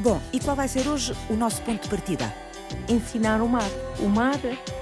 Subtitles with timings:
[0.00, 2.32] Bom, e qual vai ser hoje o nosso ponto de partida?
[2.88, 3.68] Ensinar o mar.
[3.98, 4.38] O mar,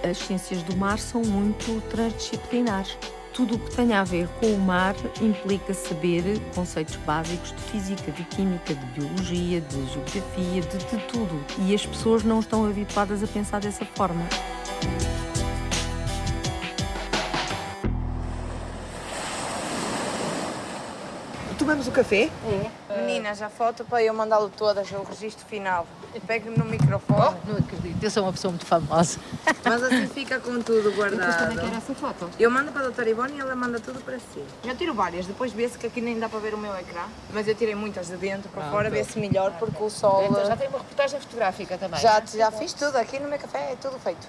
[0.09, 2.99] as ciências do mar são muito transdisciplinares.
[3.33, 8.13] Tudo o que tem a ver com o mar implica saber conceitos básicos de física,
[8.13, 11.45] de química, de biologia, de geografia, de, de tudo.
[11.61, 14.23] E as pessoas não estão habituadas a pensar dessa forma.
[21.67, 22.31] Tomamos o café?
[22.89, 22.97] É.
[22.97, 25.85] Menina, já falta para eu mandá-lo todas, o registro final.
[26.25, 27.37] Pegue-me no microfone.
[27.45, 29.19] Não acredito, eu sou uma pessoa muito famosa.
[29.67, 31.61] Mas assim fica com tudo Depois também guardado.
[31.61, 32.31] quero essa foto.
[32.39, 34.45] Eu mando para a doutora Ivone e ela manda tudo para si.
[34.63, 37.03] Eu tiro várias, depois vê-se que aqui nem dá para ver o meu ecrã.
[37.35, 40.25] Mas eu tirei muitas de dentro para fora, vê-se melhor porque o sol...
[40.31, 41.99] Então já tem uma reportagem fotográfica também.
[41.99, 44.29] Já, já fiz tudo, aqui no meu café é tudo feito.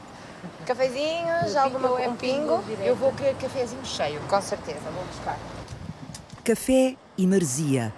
[0.66, 2.64] Cafezinhos, alguma, um pingo.
[2.84, 4.20] Eu vou querer cafezinho cheio.
[4.28, 5.38] Com certeza, vou buscar.
[6.44, 7.94] Café e maresia.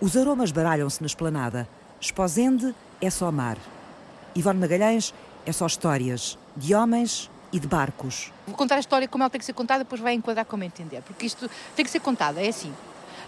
[0.00, 1.68] Os aromas baralham-se na esplanada.
[2.00, 3.56] Esposende é só mar.
[4.34, 5.14] Ivone Magalhães
[5.44, 8.32] é só histórias de homens e de barcos.
[8.46, 11.02] Vou contar a história como ela tem que ser contada, depois vai enquadrar como entender.
[11.02, 12.40] Porque isto tem que ser contada.
[12.40, 12.72] É assim: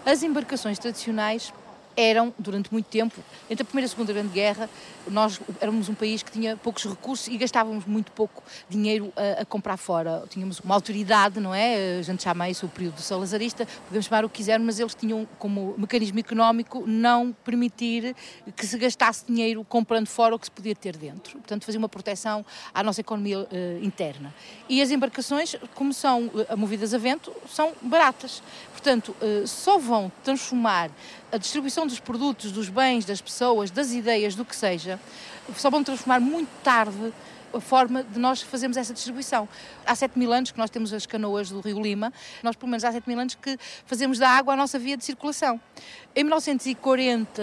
[0.05, 1.53] as embarcações tradicionais
[1.97, 4.69] eram, durante muito tempo, entre a Primeira e a Segunda Grande Guerra,
[5.09, 9.45] nós éramos um país que tinha poucos recursos e gastávamos muito pouco dinheiro a, a
[9.45, 10.25] comprar fora.
[10.29, 11.99] Tínhamos uma autoridade, não é?
[11.99, 15.27] A gente chama isso o período salazarista, podemos chamar o que quisermos, mas eles tinham
[15.39, 18.15] como mecanismo económico não permitir
[18.57, 21.39] que se gastasse dinheiro comprando fora o que se podia ter dentro.
[21.39, 24.35] Portanto, fazia uma proteção à nossa economia eh, interna.
[24.69, 28.43] E as embarcações, como são eh, movidas a vento, são baratas.
[28.73, 30.91] Portanto, eh, só vão transformar
[31.35, 35.01] a distribuição dos produtos, dos bens, das pessoas, das ideias, do que seja,
[35.57, 37.13] só vão transformar muito tarde
[37.53, 39.49] a forma de nós fazermos essa distribuição.
[39.85, 42.85] Há 7 mil anos que nós temos as canoas do Rio Lima, nós pelo menos
[42.85, 45.61] há 7 mil anos que fazemos da água a nossa via de circulação.
[46.17, 47.43] Em 1940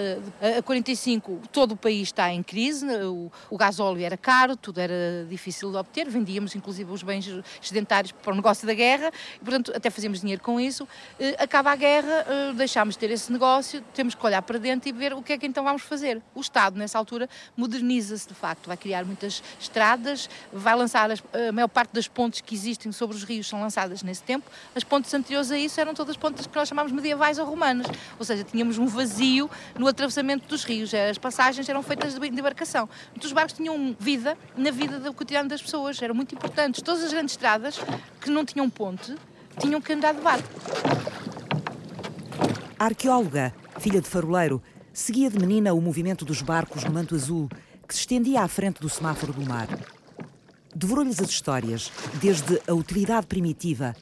[0.57, 5.25] a 45 todo o país está em crise, o, o gasóleo era caro, tudo era
[5.29, 7.27] difícil de obter, vendíamos inclusive os bens
[7.61, 10.87] excedentários para o negócio da guerra, e, portanto até fazíamos dinheiro com isso.
[11.19, 14.87] Eh, Acaba a guerra, eh, deixámos de ter esse negócio, temos que olhar para dentro
[14.87, 16.21] e ver o que é que então vamos fazer.
[16.33, 17.27] O Estado, nessa altura,
[17.57, 22.39] moderniza-se de facto, vai criar muitas estradas, vai lançar as- a maior parte das pontes
[22.39, 24.49] que existem sobre os rios são lançadas nesse tempo.
[24.73, 27.87] As pontes anteriores a isso eram todas pontes que nós chamamos medievais ou romanas,
[28.17, 32.87] ou seja, tínhamos um vazio no atravessamento dos rios, as passagens eram feitas de embarcação.
[33.21, 36.81] Os barcos tinham vida na vida do cotidiano das pessoas, eram muito importantes.
[36.81, 37.79] Todas as grandes estradas
[38.21, 39.15] que não tinham ponte
[39.59, 40.47] tinham que andar de barco.
[42.77, 44.61] A arqueóloga, filha de faroleiro,
[44.93, 47.49] seguia de menina o movimento dos barcos no manto azul
[47.87, 49.67] que se estendia à frente do semáforo do mar.
[50.75, 51.91] Devorou-lhes as histórias,
[52.21, 53.95] desde a utilidade primitiva,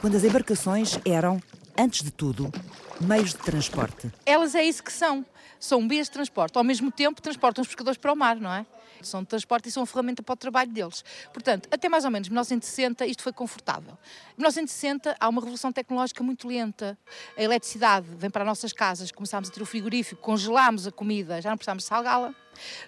[0.00, 1.40] quando as embarcações eram,
[1.76, 2.50] antes de tudo,
[3.00, 4.10] meios de transporte.
[4.24, 5.24] Elas é isso que são.
[5.58, 6.56] São meios de transporte.
[6.56, 8.66] Ao mesmo tempo, transportam os pescadores para o mar, não é?
[9.02, 11.04] São de transporte e são ferramenta para o trabalho deles.
[11.32, 13.98] Portanto, até mais ou menos 1960 isto foi confortável.
[14.32, 16.96] Em 1960 há uma revolução tecnológica muito lenta.
[17.36, 21.40] A eletricidade vem para as nossas casas, começámos a ter o frigorífico, congelámos a comida,
[21.42, 22.34] já não precisamos salgá-la.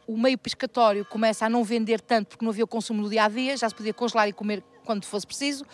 [0.07, 3.25] O meio pescatório começa a não vender tanto porque não havia o consumo no dia
[3.25, 5.67] a dia, já se podia congelar e comer quando fosse preciso.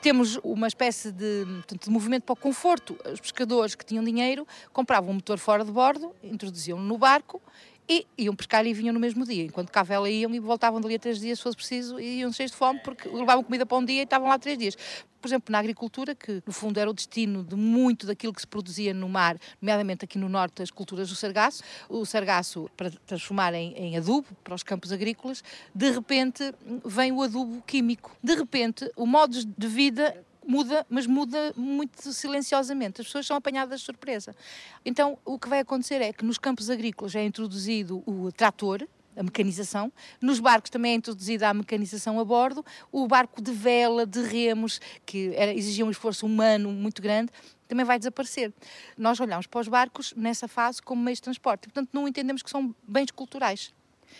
[0.00, 2.96] Temos uma espécie de, portanto, de movimento para o conforto.
[3.12, 7.42] Os pescadores que tinham dinheiro compravam um motor fora de bordo, introduziam-no no barco
[7.88, 9.44] e iam pescar e vinham no mesmo dia.
[9.44, 12.20] Enquanto cá a vela iam e voltavam dali a três dias se fosse preciso e
[12.20, 14.76] iam cheios de fome porque levavam comida para um dia e estavam lá três dias.
[15.20, 18.46] Por exemplo, na agricultura, que no fundo era o destino de muito daquilo que se
[18.46, 23.52] produzia no mar, nomeadamente aqui no norte, as culturas do sargaço, o sargaço para transformar
[23.54, 25.42] em, em adubo para os campos agrícolas,
[25.74, 26.54] de repente
[26.84, 28.16] vem o adubo químico.
[28.22, 33.02] De repente, o modo de vida muda, mas muda muito silenciosamente.
[33.02, 34.34] As pessoas são apanhadas de surpresa.
[34.82, 39.22] Então, o que vai acontecer é que nos campos agrícolas é introduzido o trator, a
[39.22, 39.92] mecanização.
[40.22, 42.64] Nos barcos também é introduzida a mecanização a bordo.
[42.90, 47.30] O barco de vela, de remos, que era, exigia um esforço humano muito grande,
[47.66, 48.50] também vai desaparecer.
[48.96, 51.62] Nós olhamos para os barcos nessa fase como meios de transporte.
[51.64, 53.74] Portanto, não entendemos que são bens culturais.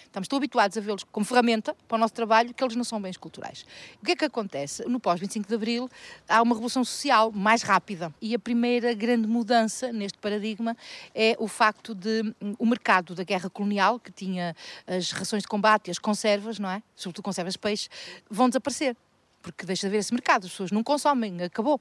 [0.05, 3.01] Estamos tão habituados a vê-los como ferramenta para o nosso trabalho que eles não são
[3.01, 3.65] bens culturais.
[4.01, 4.85] O que é que acontece?
[4.89, 5.89] No pós-25 de Abril
[6.29, 10.77] há uma revolução social mais rápida e a primeira grande mudança neste paradigma
[11.15, 14.55] é o facto de hum, o mercado da guerra colonial, que tinha
[14.87, 16.83] as rações de combate e as conservas, não é?
[16.95, 17.89] Sobretudo conservas de peixe,
[18.31, 18.97] vão desaparecer
[19.43, 21.81] porque deixa de haver esse mercado, as pessoas não consomem, acabou.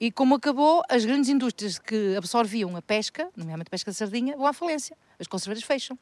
[0.00, 4.36] E como acabou, as grandes indústrias que absorviam a pesca, nomeadamente a pesca de sardinha,
[4.36, 4.96] vão à falência.
[5.18, 5.98] As conserveiras fecham.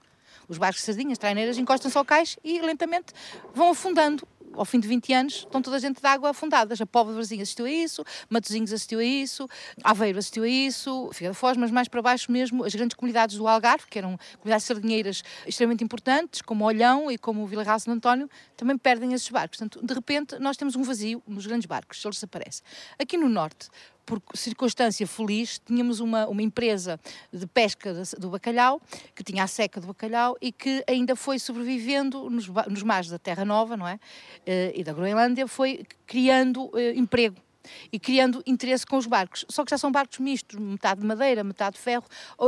[0.49, 3.13] Os barcos de sardinhas, traineiras, encostam-se ao cais e lentamente
[3.55, 4.27] vão afundando.
[4.57, 6.81] ao fim de 20 anos, estão toda a gente de água afundadas.
[6.81, 9.49] A Póvoa de assistiu a isso, Matosinhos assistiu a isso,
[9.83, 13.37] Aveiro assistiu a isso, Figueira da Foz, mas mais para baixo mesmo, as grandes comunidades
[13.37, 17.97] do Algarve, que eram comunidades sardinheiras extremamente importantes, como Olhão e como Vila Real Santo
[17.97, 19.59] António, também perdem esses barcos.
[19.59, 22.63] Portanto, de repente, nós temos um vazio nos grandes barcos, eles desaparecem.
[22.99, 23.69] Aqui no Norte,
[24.05, 27.01] por circunstância feliz, tínhamos uma, uma empresa
[27.33, 28.81] de pesca do bacalhau,
[29.15, 33.19] que tinha a seca do bacalhau e que ainda foi sobrevivendo nos, nos mares da
[33.19, 33.99] Terra Nova, não é?
[34.47, 37.37] Eh, e da Groenlândia, foi criando uh, emprego
[37.93, 39.45] e criando interesse com os barcos.
[39.49, 42.05] Só que já são barcos mistos, metade de madeira, metade de ferro,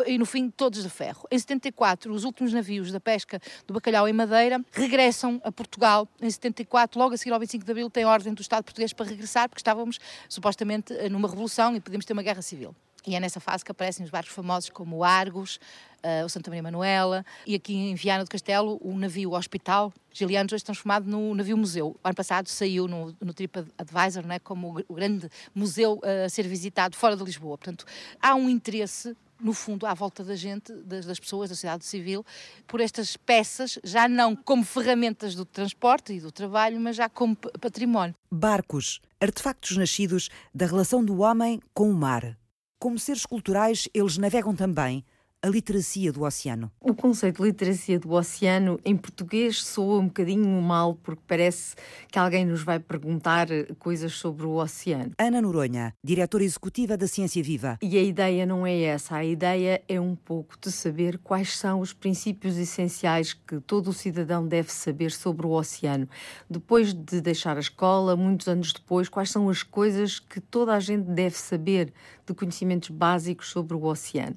[0.06, 1.26] e no fim todos de ferro.
[1.30, 6.08] Em 74, os últimos navios da pesca do bacalhau em madeira regressam a Portugal.
[6.20, 9.06] Em 74, logo a seguir ao 25 de Abril, tem ordem do Estado português para
[9.06, 9.98] regressar, porque estávamos
[10.28, 12.74] supostamente numa revolução e podíamos ter uma guerra civil.
[13.06, 15.60] E é nessa fase que aparecem os barcos famosos como o Argos,
[16.02, 20.52] uh, o Santa Maria Manuela e aqui em Viana do Castelo o navio Hospital, Gilianos,
[20.52, 21.96] hoje transformado no navio museu.
[22.02, 26.48] O ano passado saiu no, no TripAdvisor né, como o, grande museu uh, a ser
[26.48, 27.56] visitado fora de Lisboa.
[27.56, 27.84] Portanto,
[28.20, 32.24] há um interesse no fundo, à volta da gente, das, pessoas, da sociedade civil,
[32.66, 37.36] por estas peças, já não como ferramentas do transporte e do trabalho, mas já como
[37.36, 38.14] património.
[38.30, 42.36] Barcos, artefactos nascidos da relação do homem com o mar.
[42.78, 45.02] Como seres culturais, eles navegam também
[45.42, 46.70] a literacia do oceano?
[46.80, 51.76] O conceito de literacia do oceano em português soa um bocadinho mal porque parece
[52.10, 53.46] que alguém nos vai perguntar
[53.78, 55.12] coisas sobre o oceano.
[55.18, 57.78] Ana Noronha, diretora executiva da Ciência Viva.
[57.80, 61.80] E a ideia não é essa, a ideia é um pouco de saber quais são
[61.80, 66.08] os princípios essenciais que todo o cidadão deve saber sobre o oceano.
[66.50, 70.80] Depois de deixar a escola, muitos anos depois, quais são as coisas que toda a
[70.80, 71.92] gente deve saber
[72.26, 74.36] de conhecimentos básicos sobre o oceano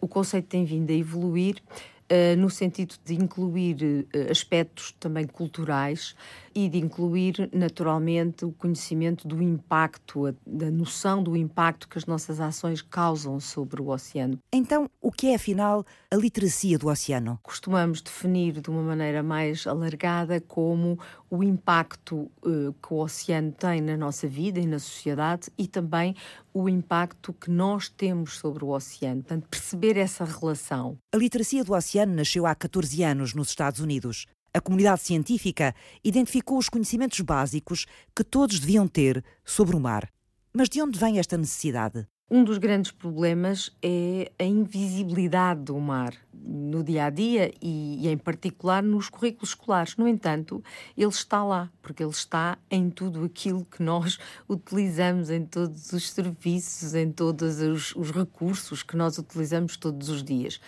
[0.00, 1.62] o conceito tem vindo a evoluir
[2.10, 3.76] uh, no sentido de incluir
[4.14, 6.14] uh, aspectos também culturais
[6.54, 12.06] e de incluir, naturalmente, o conhecimento do impacto, a, da noção do impacto que as
[12.06, 14.38] nossas ações causam sobre o oceano.
[14.52, 17.38] Então, o que é, afinal, a literacia do oceano?
[17.42, 20.98] Costumamos definir de uma maneira mais alargada como
[21.30, 26.16] o impacto uh, que o oceano tem na nossa vida e na sociedade e também
[26.52, 29.22] o impacto que nós temos sobre o oceano.
[29.22, 30.98] Portanto, perceber essa relação.
[31.12, 34.26] A literacia do oceano nasceu há 14 anos nos Estados Unidos.
[34.52, 40.10] A comunidade científica identificou os conhecimentos básicos que todos deviam ter sobre o mar.
[40.52, 42.06] Mas de onde vem esta necessidade?
[42.30, 48.08] Um dos grandes problemas é a invisibilidade do mar no dia a dia e, e,
[48.08, 49.96] em particular nos currículos escolares.
[49.96, 50.62] No entanto,
[50.94, 56.10] ele está lá, porque ele está em tudo aquilo que nós utilizamos, em todos os
[56.10, 60.60] serviços, em todos os, os recursos que nós utilizamos todos os dias.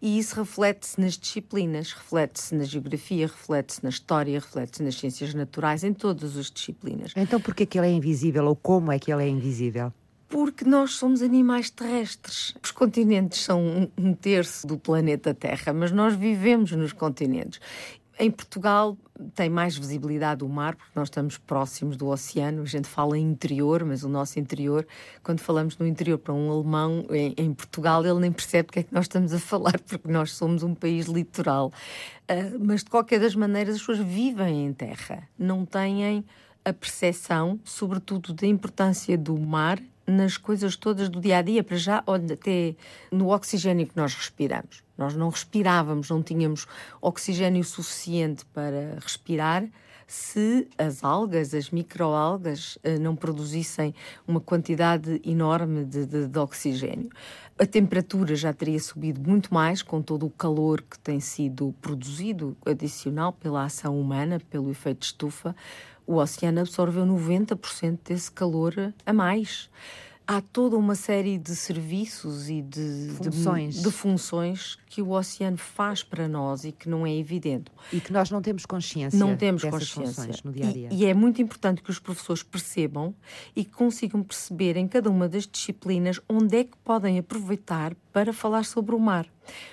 [0.00, 5.82] E isso reflete-se nas disciplinas, reflete-se na geografia, reflete-se na história, reflete-se nas ciências naturais,
[5.82, 7.12] em todas as disciplinas.
[7.16, 9.92] Então, por que ele é invisível ou como é que ele é invisível?
[10.28, 12.54] Porque nós somos animais terrestres.
[12.62, 17.60] Os continentes são um terço do planeta Terra, mas nós vivemos nos continentes.
[18.20, 18.98] Em Portugal
[19.34, 22.62] tem mais visibilidade o mar, porque nós estamos próximos do oceano.
[22.62, 24.86] A gente fala interior, mas o nosso interior,
[25.22, 28.80] quando falamos no interior para um alemão em, em Portugal, ele nem percebe o que
[28.80, 31.72] é que nós estamos a falar, porque nós somos um país litoral.
[32.28, 36.24] Uh, mas de qualquer das maneiras, as pessoas vivem em terra, não têm
[36.64, 41.76] a percepção, sobretudo, da importância do mar nas coisas todas do dia a dia, para
[41.76, 42.74] já, olha, até
[43.12, 44.82] no oxigênio que nós respiramos.
[44.96, 46.66] Nós não respirávamos, não tínhamos
[47.00, 49.68] oxigênio suficiente para respirar
[50.08, 53.94] se as algas, as microalgas, eh, não produzissem
[54.26, 57.10] uma quantidade enorme de, de, de, oxigênio.
[57.58, 62.56] A temperatura já teria subido muito mais com todo o calor que tem sido produzido
[62.64, 65.54] adicional pela ação humana, pelo efeito estufa
[66.08, 69.68] o oceano absorveu 90% desse calor a mais.
[70.26, 73.76] Há toda uma série de serviços e de funções.
[73.76, 77.70] De, de funções que o oceano faz para nós e que não é evidente.
[77.92, 79.18] E que nós não temos consciência.
[79.18, 80.30] Não temos consciência.
[80.44, 80.88] no dia a dia.
[80.90, 83.14] E, e é muito importante que os professores percebam
[83.54, 88.32] e que consigam perceber em cada uma das disciplinas onde é que podem aproveitar para
[88.32, 89.26] falar sobre o mar.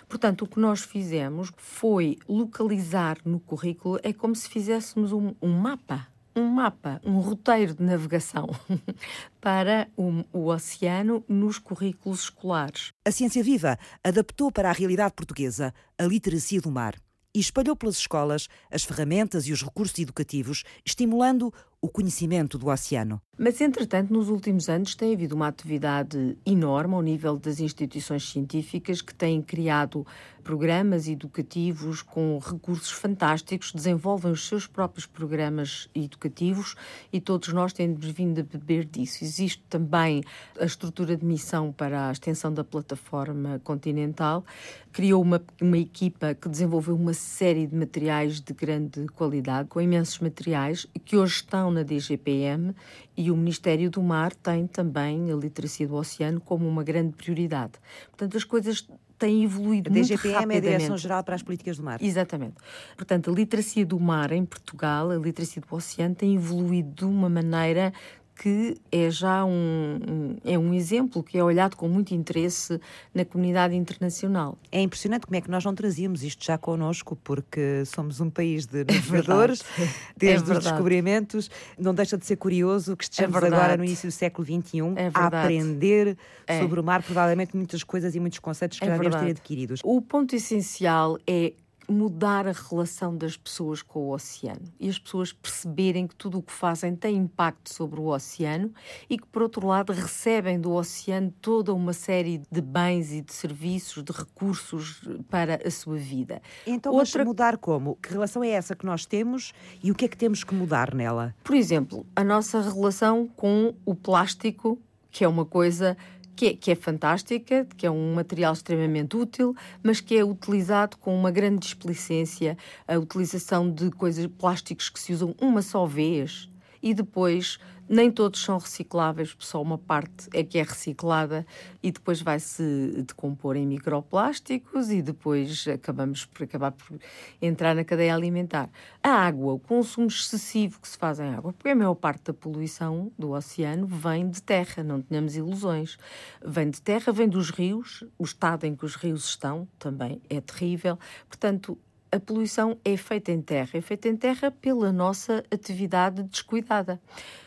[0.07, 5.51] Portanto, o que nós fizemos foi localizar no currículo, é como se fizéssemos um, um
[5.51, 8.49] mapa um mapa, um roteiro de navegação
[9.39, 12.91] para o, o, oceano nos currículos escolares.
[13.05, 16.95] A Ciência Viva adaptou para a realidade portuguesa a literacia do mar
[17.33, 21.53] e espalhou pelas escolas as ferramentas e os recursos educativos, estimulando
[21.85, 23.21] o conhecimento do oceano.
[23.37, 29.01] Mas, entretanto, nos últimos anos tem havido uma atividade enorme ao nível das instituições científicas
[29.01, 30.05] que têm criado
[30.45, 36.75] programas educativos com recursos fantásticos, desenvolvem os seus próprios programas educativos
[37.11, 39.23] e todos nós temos vindo a beber disso.
[39.23, 40.23] Existe também
[40.59, 44.45] a estrutura de missão para a extensão da plataforma continental,
[44.93, 50.19] criou uma, uma equipa que desenvolveu uma série de materiais de grande qualidade, com imensos
[50.19, 52.73] materiais, que hoje estão na DGPM
[53.15, 57.73] e o Ministério do Mar tem também a literacia do oceano como uma grande prioridade.
[58.09, 60.65] Portanto, as coisas têm evoluído a muito DGPM rapidamente.
[60.65, 62.01] é a Direção-Geral para as Políticas do Mar.
[62.01, 62.55] Exatamente.
[62.95, 67.29] Portanto, a literacia do mar em Portugal, a literacia do oceano, tem evoluído de uma
[67.29, 67.93] maneira
[68.35, 72.79] que é já um, é um exemplo que é olhado com muito interesse
[73.13, 74.57] na comunidade internacional.
[74.71, 78.65] É impressionante como é que nós não trazíamos isto já connosco, porque somos um país
[78.65, 79.87] de navegadores, é
[80.17, 81.49] desde é os descobrimentos.
[81.79, 85.11] Não deixa de ser curioso que estejamos é agora no início do século XXI é
[85.13, 86.17] a aprender
[86.59, 89.79] sobre o mar, provavelmente muitas coisas e muitos conceitos que é já devemos ter adquiridos.
[89.83, 91.53] O ponto essencial é
[91.87, 96.41] mudar a relação das pessoas com o oceano e as pessoas perceberem que tudo o
[96.41, 98.73] que fazem tem impacto sobre o oceano
[99.09, 103.33] e que, por outro lado, recebem do oceano toda uma série de bens e de
[103.33, 106.41] serviços, de recursos para a sua vida.
[106.65, 107.23] Então, Outra...
[107.25, 107.95] mudar como?
[107.95, 110.93] Que relação é essa que nós temos e o que é que temos que mudar
[110.93, 111.35] nela?
[111.43, 114.79] Por exemplo, a nossa relação com o plástico,
[115.11, 115.95] que é uma coisa
[116.35, 120.97] que é, que é fantástica, que é um material extremamente útil, mas que é utilizado
[120.97, 126.49] com uma grande displicência, a utilização de coisas plásticos que se usam uma só vez
[126.83, 131.45] e depois nem todos são recicláveis, só uma parte é que é reciclada
[131.81, 136.99] e depois vai-se decompor em microplásticos e depois acabamos por acabar por
[137.41, 138.69] entrar na cadeia alimentar.
[139.03, 142.33] A água, o consumo excessivo que se faz em água, porque a maior parte da
[142.33, 145.97] poluição do oceano vem de terra, não tenhamos ilusões.
[146.43, 150.41] Vem de terra, vem dos rios, o estado em que os rios estão também é
[150.41, 150.97] terrível.
[151.27, 151.77] Portanto,
[152.11, 157.01] a poluição é feita em terra, é feita em terra pela nossa atividade descuidada.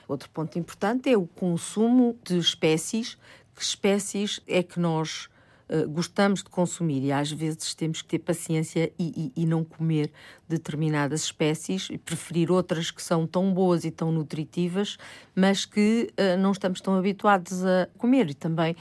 [0.08, 3.18] Outro ponto importante é o consumo de espécies.
[3.54, 5.28] Que espécies é que nós
[5.68, 9.62] uh, gostamos de consumir e às vezes temos que ter paciência e, e, e não
[9.62, 10.10] comer
[10.48, 14.96] determinadas espécies e preferir outras que são tão boas e tão nutritivas,
[15.34, 18.30] mas que uh, não estamos tão habituados a comer.
[18.30, 18.74] E também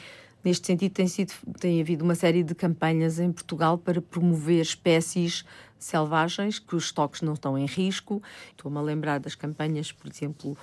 [0.47, 5.43] Neste sentido, tem, sido, tem havido uma série de campanhas em Portugal para promover espécies
[5.77, 8.23] selvagens, que os estoques não estão em risco.
[8.51, 10.57] Estou-me a lembrar das campanhas, por exemplo,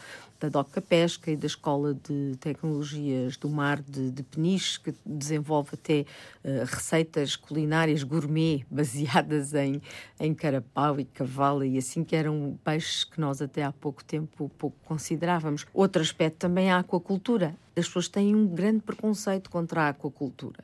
[0.45, 5.71] da DOCA Pesca e da Escola de Tecnologias do Mar de, de Peniche, que desenvolve
[5.73, 6.05] até
[6.45, 9.81] uh, receitas culinárias gourmet baseadas em,
[10.21, 14.51] em carapau e cavalo e assim, que eram peixes que nós até há pouco tempo
[14.59, 15.67] pouco considerávamos.
[15.73, 17.55] Outro aspecto também é a aquacultura.
[17.77, 20.63] As pessoas têm um grande preconceito contra a aquacultura.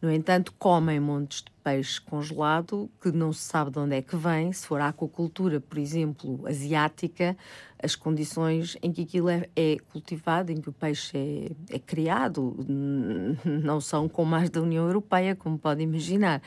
[0.00, 4.16] No entanto, comem montes de peixe congelado que não se sabe de onde é que
[4.16, 4.50] vem.
[4.50, 7.36] Se for a aquacultura, por exemplo, asiática,
[7.82, 12.56] as condições em que aquilo é, é cultivado, em que o peixe é, é criado,
[13.44, 16.40] não são como as da União Europeia, como pode imaginar.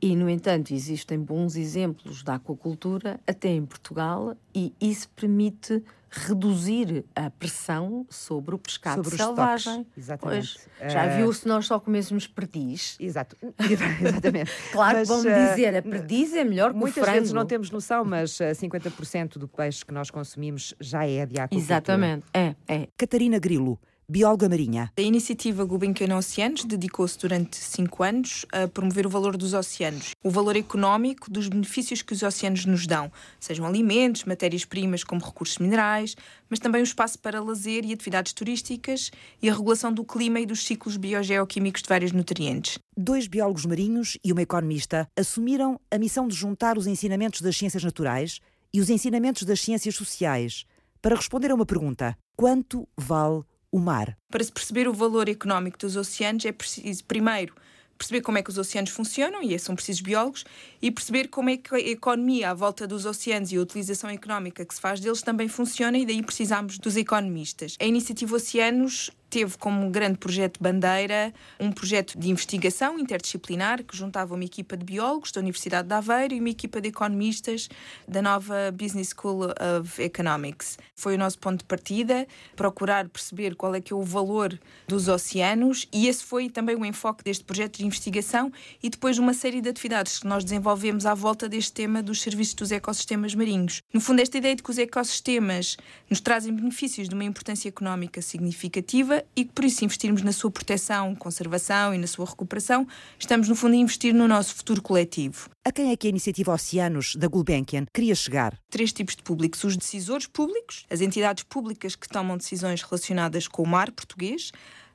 [0.00, 5.82] E, no entanto, existem bons exemplos da aquacultura, até em Portugal, e isso permite
[6.14, 9.86] reduzir a pressão sobre o pescado sobre selvagem.
[9.96, 10.58] Exatamente.
[10.78, 11.16] Pois, já uh...
[11.16, 12.96] viu se nós só comêssemos perdiz?
[13.00, 13.36] Exato,
[14.00, 14.50] exatamente.
[14.72, 15.48] claro mas, que vão uh...
[15.50, 17.18] dizer, a perdiz é melhor que Muitas o frango.
[17.18, 21.34] vezes não temos noção, mas uh, 50% do peixe que nós consumimos já é de
[21.40, 21.62] aquacultura.
[21.62, 22.88] Exatamente, é, é.
[22.96, 24.90] Catarina Grilo bióloga marinha.
[24.96, 30.30] A iniciativa Gulbenkian Oceanos dedicou-se durante cinco anos a promover o valor dos oceanos, o
[30.30, 36.14] valor económico dos benefícios que os oceanos nos dão, sejam alimentos, matérias-primas como recursos minerais,
[36.50, 40.46] mas também o espaço para lazer e atividades turísticas e a regulação do clima e
[40.46, 42.78] dos ciclos biogeoquímicos de vários nutrientes.
[42.96, 47.82] Dois biólogos marinhos e uma economista assumiram a missão de juntar os ensinamentos das ciências
[47.82, 48.40] naturais
[48.72, 50.64] e os ensinamentos das ciências sociais
[51.00, 53.44] para responder a uma pergunta: quanto vale
[53.74, 54.16] o mar.
[54.30, 57.56] Para se perceber o valor económico dos oceanos, é preciso, primeiro,
[57.98, 60.44] perceber como é que os oceanos funcionam, e são precisos biólogos,
[60.80, 64.64] e perceber como é que a economia à volta dos oceanos e a utilização económica
[64.64, 67.76] que se faz deles também funciona, e daí precisamos dos economistas.
[67.80, 74.32] A iniciativa Oceanos teve como grande projeto bandeira um projeto de investigação interdisciplinar que juntava
[74.32, 77.68] uma equipa de biólogos da Universidade de Aveiro e uma equipa de economistas
[78.06, 79.46] da nova Business School
[79.80, 80.78] of Economics.
[80.94, 85.08] Foi o nosso ponto de partida, procurar perceber qual é que é o valor dos
[85.08, 89.60] oceanos e esse foi também o enfoque deste projeto de investigação e depois uma série
[89.60, 93.82] de atividades que nós desenvolvemos à volta deste tema dos serviços dos ecossistemas marinhos.
[93.92, 95.76] No fundo, esta ideia de que os ecossistemas
[96.08, 100.50] nos trazem benefícios de uma importância económica significativa e que por isso investirmos na sua
[100.50, 102.86] proteção, conservação e na sua recuperação,
[103.18, 105.50] estamos no fundo a investir no nosso futuro coletivo.
[105.64, 108.58] A quem é que a iniciativa Oceanos da Gulbenkian queria chegar?
[108.70, 113.62] Três tipos de públicos: os decisores públicos, as entidades públicas que tomam decisões relacionadas com
[113.62, 114.52] o mar português,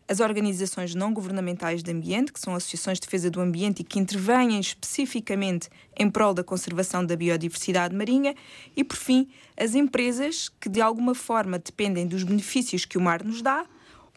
[0.10, 4.00] as organizações não governamentais de ambiente, que são associações de defesa do ambiente e que
[4.00, 8.34] intervêm especificamente em prol da conservação da biodiversidade marinha,
[8.76, 13.24] e, por fim, as empresas que de alguma forma dependem dos benefícios que o mar
[13.24, 13.68] nos dá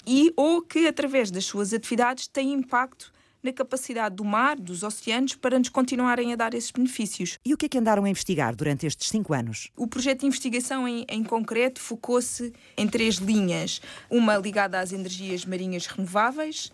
[0.06, 5.35] e ou que, através das suas atividades, têm impacto na capacidade do mar, dos oceanos,
[5.35, 7.38] para nos continuarem a dar esses benefícios.
[7.44, 9.68] E o que é que andaram a investigar durante estes cinco anos?
[9.76, 13.80] O projeto de investigação em, em concreto focou-se em três linhas.
[14.09, 16.71] Uma ligada às energias marinhas renováveis.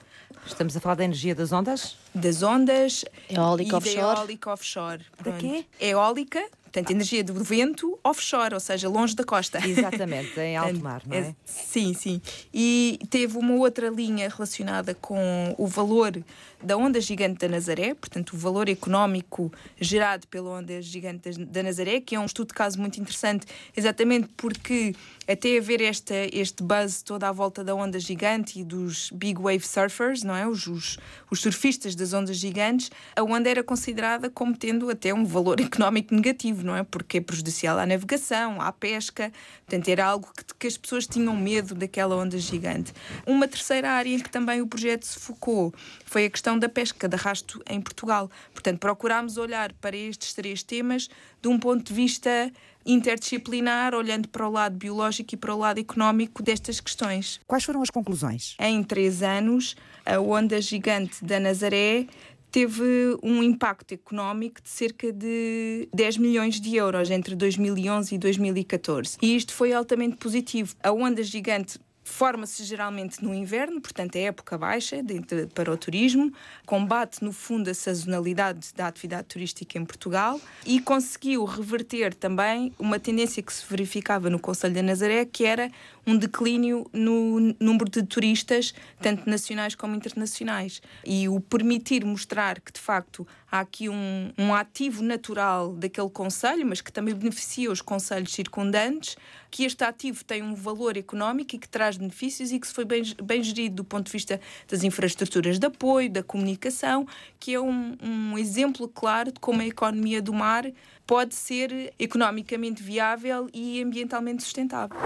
[0.47, 1.97] Estamos a falar da energia das ondas?
[2.14, 3.04] Das ondas.
[3.30, 3.99] Eólica offshore.
[3.99, 5.06] Eólica offshore.
[5.23, 5.64] Da quê?
[5.80, 6.44] Eólica,
[6.78, 9.58] Portanto, energia do vento offshore, ou seja, longe da costa.
[9.66, 11.35] Exatamente, em alto mar, não é?
[11.44, 12.20] Sim, sim.
[12.52, 16.23] E teve uma outra linha relacionada com o valor
[16.62, 22.00] da onda gigante da Nazaré, portanto, o valor económico gerado pela onda gigante da Nazaré,
[22.00, 24.94] que é um estudo de caso muito interessante, exatamente porque
[25.26, 29.61] até haver esta, este buzz toda à volta da onda gigante e dos big wave
[29.61, 30.49] surfers, não é?
[30.49, 30.99] Os, os,
[31.30, 36.14] os surfistas das ondas gigantes, a onda era considerada como tendo até um valor económico
[36.14, 36.84] negativo, não é?
[36.84, 39.32] Porque é prejudicial à navegação, à pesca,
[39.66, 42.92] portanto, era algo que, que as pessoas tinham medo daquela onda gigante.
[43.26, 47.08] Uma terceira área em que também o projeto se focou foi a questão da pesca
[47.08, 48.30] de arrasto em Portugal.
[48.52, 51.08] Portanto, procurámos olhar para estes três temas
[51.42, 52.52] de um ponto de vista
[52.84, 57.38] interdisciplinar, olhando para o lado biológico e para o lado económico destas questões.
[57.46, 58.56] Quais foram as conclusões?
[58.58, 62.06] Em três anos, a onda gigante da Nazaré
[62.50, 69.19] teve um impacto económico de cerca de 10 milhões de euros entre 2011 e 2014.
[69.21, 70.75] E isto foi altamente positivo.
[70.83, 71.78] A onda gigante
[72.09, 75.21] Forma-se geralmente no inverno, portanto é época baixa de,
[75.55, 76.33] para o turismo,
[76.67, 82.99] combate no fundo a sazonalidade da atividade turística em Portugal e conseguiu reverter também uma
[82.99, 85.71] tendência que se verificava no Conselho da Nazaré, que era
[86.07, 90.81] um declínio no número de turistas, tanto nacionais como internacionais.
[91.05, 96.67] E o permitir mostrar que, de facto, há aqui um, um ativo natural daquele Conselho,
[96.67, 99.16] mas que também beneficia os Conselhos circundantes,
[99.50, 102.84] que este ativo tem um valor económico e que traz benefícios e que se foi
[102.84, 107.06] bem, bem gerido do ponto de vista das infraestruturas de apoio, da comunicação,
[107.38, 110.66] que é um, um exemplo claro de como a economia do mar
[111.06, 114.96] pode ser economicamente viável e ambientalmente sustentável.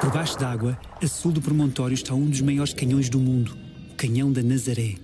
[0.00, 3.56] Por baixo d'água, a sul do promontório está um dos maiores canhões do mundo,
[3.90, 4.96] o Canhão da Nazaré.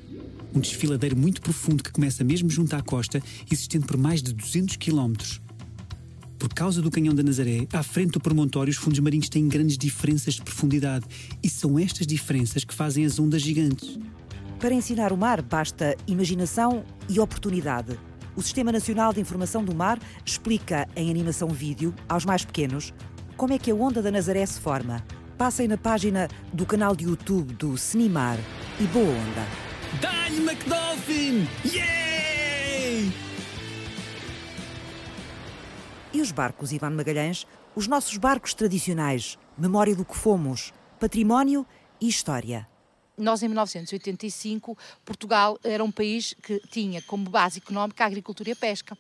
[0.55, 4.23] Um desfiladeiro muito profundo que começa mesmo junto à costa e se estende por mais
[4.23, 5.46] de 200 quilómetros.
[6.39, 9.79] Por causa do Canhão da Nazaré, à frente do promontório, os fundos marinhos têm grandes
[9.79, 11.07] diferenças de profundidade
[11.43, 13.99] e são estas diferenças que fazem as ondas gigantes.
[14.59, 17.99] Para ensinar o mar, basta imaginação e oportunidade.
[18.35, 22.93] O Sistema Nacional de Informação do Mar explica em animação vídeo aos mais pequenos
[23.37, 25.03] como é que a onda da Nazaré se forma.
[25.39, 28.39] Passem na página do canal de YouTube do Cinimar
[28.81, 29.47] e boa onda.
[30.01, 31.47] Dá-lhe McDolphin!
[31.65, 33.26] Yay!
[36.17, 37.47] E os barcos, Ivan Magalhães?
[37.75, 41.67] Os nossos barcos tradicionais, memória do que fomos, património
[42.01, 42.67] e história
[43.19, 48.53] nós em 1985, Portugal era um país que tinha como base económica a agricultura e
[48.53, 48.97] a pesca.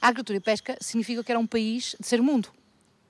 [0.00, 2.50] A agricultura e a pesca significa que era um país de ser mundo,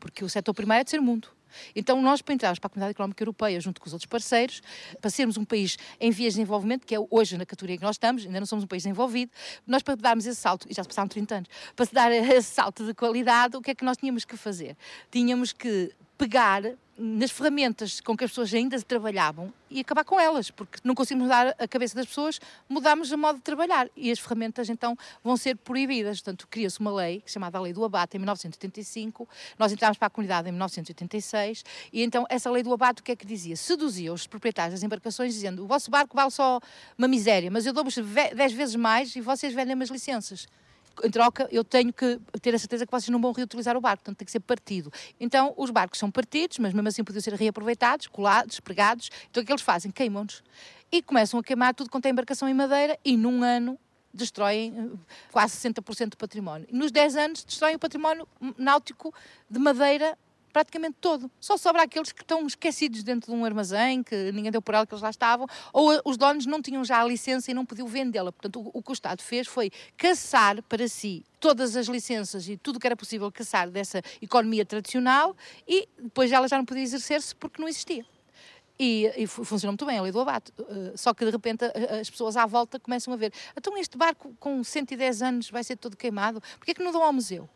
[0.01, 1.29] porque o setor primário é de ser mundo.
[1.75, 4.63] Então, nós, para entrarmos para a Comunidade Económica Europeia, junto com os outros parceiros,
[5.01, 7.97] para sermos um país em vias de desenvolvimento, que é hoje na categoria que nós
[7.97, 9.31] estamos, ainda não somos um país desenvolvido,
[9.67, 12.85] nós, para darmos esse salto, e já se passaram 30 anos, para dar esse salto
[12.85, 14.77] de qualidade, o que é que nós tínhamos que fazer?
[15.11, 16.63] Tínhamos que pegar
[16.99, 21.29] nas ferramentas com que as pessoas ainda trabalhavam e acabar com elas, porque não conseguimos
[21.29, 25.37] mudar a cabeça das pessoas, mudamos a modo de trabalhar e as ferramentas então vão
[25.37, 26.21] ser proibidas.
[26.21, 30.49] Portanto, cria-se uma lei chamada Lei do Abate em 1985, nós entramos para a comunidade
[30.49, 33.55] em 1986 e então essa Lei do Abate o que é que dizia?
[33.55, 36.59] Seduzia os proprietários das embarcações dizendo o vosso barco vale só
[36.99, 40.49] uma miséria, mas eu dou-vos 10 vezes mais e vocês vendem as licenças.
[41.05, 44.03] Em troca, eu tenho que ter a certeza que vocês não vão reutilizar o barco,
[44.03, 44.93] portanto tem que ser partido.
[45.19, 49.11] Então, os barcos são partidos, mas mesmo assim podiam ser reaproveitados, colados, pregados.
[49.31, 49.91] Então, o que eles fazem?
[49.91, 50.43] Queimam-nos.
[50.91, 53.79] E começam a queimar tudo quanto é embarcação em madeira e num ano
[54.13, 56.67] destroem eh, quase 60% do património.
[56.73, 59.15] Nos 10 anos destroem o património náutico
[59.51, 60.17] de madeira
[60.53, 61.31] praticamente todo.
[61.41, 64.87] Só sobra aqueles que estão esquecidos dentro de um armazém, que ninguém deu por ela
[64.87, 67.87] que eles lá estavam, ou os donos não tinham já a licença e não podiam
[67.87, 68.33] vendê-la.
[68.33, 72.81] Portanto, o, que o Estado fez foi caçar para si todas as licenças e tudo
[72.81, 77.61] que era possível caçar dessa economia tradicional e depois ela já não podia exercer-se porque
[77.61, 78.05] não existia.
[78.81, 80.53] E, e funcionou muito bem a lei do abate.
[80.57, 81.65] Uh, só que de repente
[82.01, 85.77] as pessoas à volta começam a ver: então este barco com 110 anos vai ser
[85.77, 87.49] todo queimado, porquê é que não dão ao museu?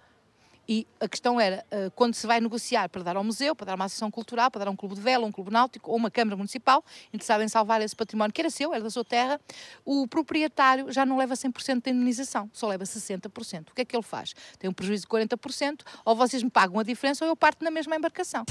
[0.69, 3.75] E a questão era, uh, quando se vai negociar para dar ao museu, para dar
[3.75, 6.37] uma associação cultural, para dar um clube de vela, um clube náutico ou uma Câmara
[6.37, 9.41] Municipal, interessada em salvar esse património que era seu, era da sua terra,
[9.85, 13.71] o proprietário já não leva 100% de indenização, só leva 60%.
[13.71, 14.35] O que é que ele faz?
[14.59, 17.71] Tem um prejuízo de 40%, ou vocês me pagam a diferença ou eu parto na
[17.71, 18.45] mesma embarcação.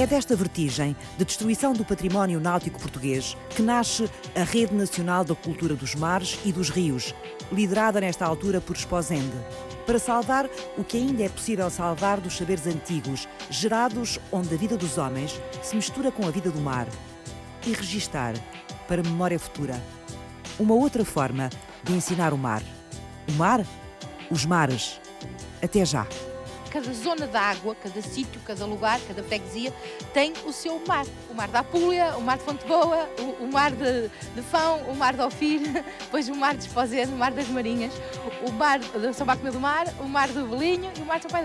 [0.00, 5.34] É desta vertigem de destruição do património náutico português que nasce a Rede Nacional da
[5.34, 7.14] Cultura dos Mares e dos Rios,
[7.52, 9.36] liderada nesta altura por Esposende,
[9.84, 14.74] para salvar o que ainda é possível salvar dos saberes antigos, gerados onde a vida
[14.74, 16.88] dos homens se mistura com a vida do mar,
[17.66, 18.32] e registar
[18.88, 19.78] para memória futura
[20.58, 21.50] uma outra forma
[21.84, 22.62] de ensinar o mar.
[23.28, 23.66] O mar?
[24.30, 24.98] Os mares.
[25.62, 26.06] Até já
[26.70, 29.72] cada zona da água, cada sítio, cada lugar, cada freguesia
[30.14, 31.04] tem o seu mar.
[31.28, 34.78] O mar da Apúlia, o mar de Fonte Boa, o, o mar de, de, Fão,
[34.84, 35.60] o mar de Ofir,
[36.00, 37.92] depois o mar de Esposende, o mar das Marinhas,
[38.46, 41.22] o mar de São Bacomeu do Mar, o mar do Belinho e o mar de
[41.22, 41.42] São Pai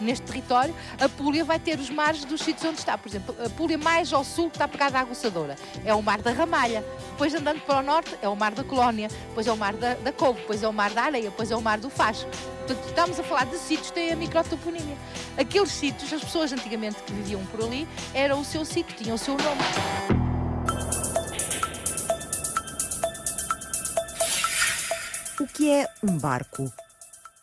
[0.00, 2.96] neste território, a Púlia vai ter os mares dos sítios onde está.
[2.96, 6.30] Por exemplo, a Púlia mais ao sul está pegada à Aguçadora é o mar da
[6.30, 6.84] Ramalha.
[7.10, 9.08] Depois, andando para o norte, é o mar da Colónia.
[9.28, 10.40] Depois é o mar da, da Couve.
[10.40, 11.30] Depois é o mar da Areia.
[11.30, 12.26] Depois é o mar do Faz.
[12.66, 14.96] Portanto, estamos a falar de sítios que têm a microtoponímia.
[15.36, 19.18] Aqueles sítios, as pessoas antigamente que viviam por ali, era o seu sítio, tinham o
[19.18, 19.60] seu nome.
[25.40, 26.72] O que é um barco?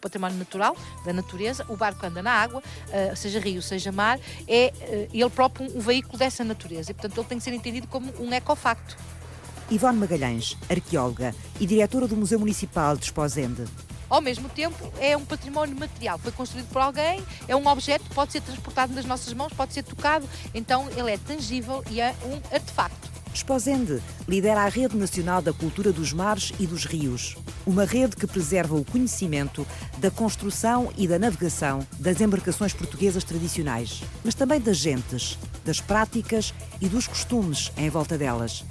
[0.02, 4.74] Património natural da natureza, o barco anda na água, uh, seja rio, seja mar, é
[4.76, 7.88] uh, ele próprio um, um veículo dessa natureza e, portanto, ele tem que ser entendido
[7.88, 8.98] como um ecofacto.
[9.70, 13.64] Ivone Magalhães, arqueóloga e diretora do Museu Municipal de Esposende.
[14.10, 18.34] Ao mesmo tempo, é um património material, foi construído por alguém, é um objeto, pode
[18.34, 22.54] ser transportado nas nossas mãos, pode ser tocado, então ele é tangível e é um
[22.54, 23.11] artefacto.
[23.34, 28.28] Esposende lidera a Rede Nacional da Cultura dos Mares e dos Rios, uma rede que
[28.28, 29.66] preserva o conhecimento
[29.98, 36.54] da construção e da navegação das embarcações portuguesas tradicionais, mas também das gentes, das práticas
[36.82, 38.66] e dos costumes em volta delas.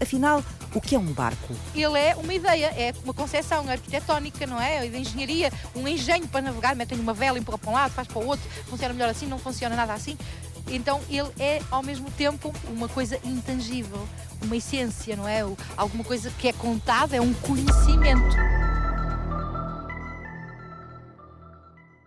[0.00, 1.54] Afinal, o que é um barco?
[1.74, 4.86] Ele é uma ideia, é uma concepção arquitetónica, não é?
[4.86, 8.18] De engenharia, um engenho para navegar, metem uma vela, empurra para um lado, faz para
[8.18, 10.18] o outro, funciona melhor assim, não funciona nada assim.
[10.68, 14.08] Então ele é ao mesmo tempo uma coisa intangível,
[14.42, 15.40] uma essência, não é?
[15.76, 18.36] Alguma coisa que é contada, é um conhecimento.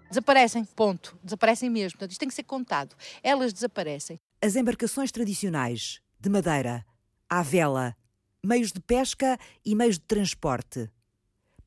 [0.10, 1.18] Desaparecem, ponto.
[1.24, 1.98] Desaparecem mesmo.
[1.98, 2.96] Portanto, isto tem que ser contado.
[3.22, 4.20] Elas desaparecem.
[4.42, 6.86] As embarcações tradicionais, de madeira,
[7.30, 7.96] à vela,
[8.44, 10.90] meios de pesca e meios de transporte.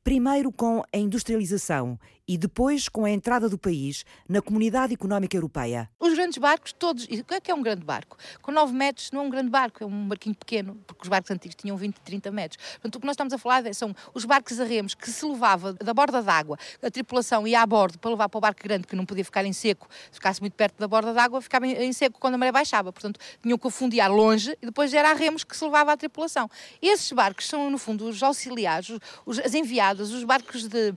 [0.03, 1.99] Primeiro com a industrialização
[2.31, 5.89] e depois com a entrada do país na Comunidade Económica Europeia.
[5.99, 7.03] Os grandes barcos, todos.
[7.03, 8.17] O que é que é um grande barco?
[8.41, 11.29] Com 9 metros não é um grande barco, é um barquinho pequeno, porque os barcos
[11.29, 12.63] antigos tinham 20, 30 metros.
[12.75, 15.25] Portanto, o que nós estamos a falar é, são os barcos a remos que se
[15.25, 18.87] levava da borda d'água, a tripulação ia a bordo para levar para o barco grande,
[18.87, 21.91] que não podia ficar em seco, se ficasse muito perto da borda d'água, ficava em
[21.91, 22.93] seco quando a maré baixava.
[22.93, 26.49] Portanto, tinham que afundiar longe e depois era a remos que se levava à tripulação.
[26.81, 30.93] Esses barcos são, no fundo, os auxiliares, os, as enviadas, os barcos de,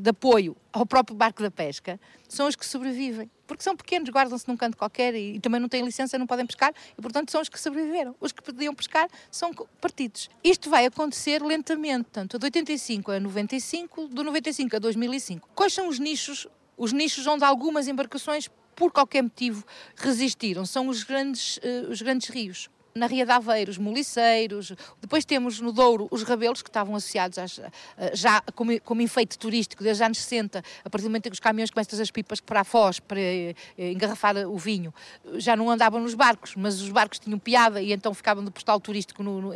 [0.00, 3.30] de apoio ao próprio barco da pesca, são os que sobrevivem.
[3.46, 6.72] Porque são pequenos, guardam-se num canto qualquer e, também não têm licença, não podem pescar
[6.96, 8.14] e, portanto, são os que sobreviveram.
[8.20, 10.28] Os que podiam pescar são partidos.
[10.42, 15.48] Isto vai acontecer lentamente, tanto de 85 a 95, do 95 a 2005.
[15.54, 16.46] Quais são os nichos,
[16.76, 19.64] os nichos onde algumas embarcações, por qualquer motivo,
[19.96, 20.64] resistiram?
[20.66, 25.58] São os grandes, uh, os grandes rios na Ria de Aveiro, os moliceiros, depois temos
[25.58, 30.00] no Douro os rabelos, que estavam associados às, eh, já como, como enfeite turístico desde
[30.00, 32.60] os anos 60, a partir do momento em que os caminhões começam as pipas para
[32.60, 34.94] a Foz, para eh, engarrafar o vinho,
[35.34, 38.78] já não andavam nos barcos, mas os barcos tinham piada e então ficavam de postal
[38.78, 39.52] turístico no, no,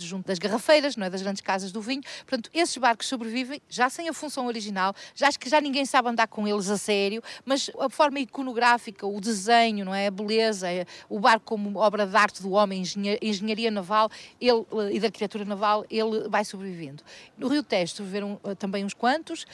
[0.00, 2.02] junto das garrafeiras, não é, das grandes casas do vinho.
[2.26, 6.10] Portanto, esses barcos sobrevivem já sem a função original, já acho que já ninguém sabe
[6.10, 10.70] andar com eles a sério, mas a forma iconográfica, o desenho, não é, a beleza,
[10.70, 14.10] é, o barco como obra de arte do homem engenharia naval
[14.40, 17.02] ele, e da arquitetura naval, ele vai sobrevivendo.
[17.38, 19.46] No Rio Tejo sobreviveram também uns quantos.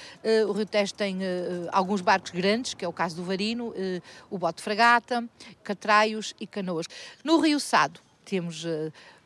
[0.48, 1.18] O Rio Tejo tem
[1.72, 3.72] alguns barcos grandes, que é o caso do Varino,
[4.30, 5.24] o bote fragata,
[5.62, 6.86] catraios e canoas.
[7.24, 8.66] No Rio Sado temos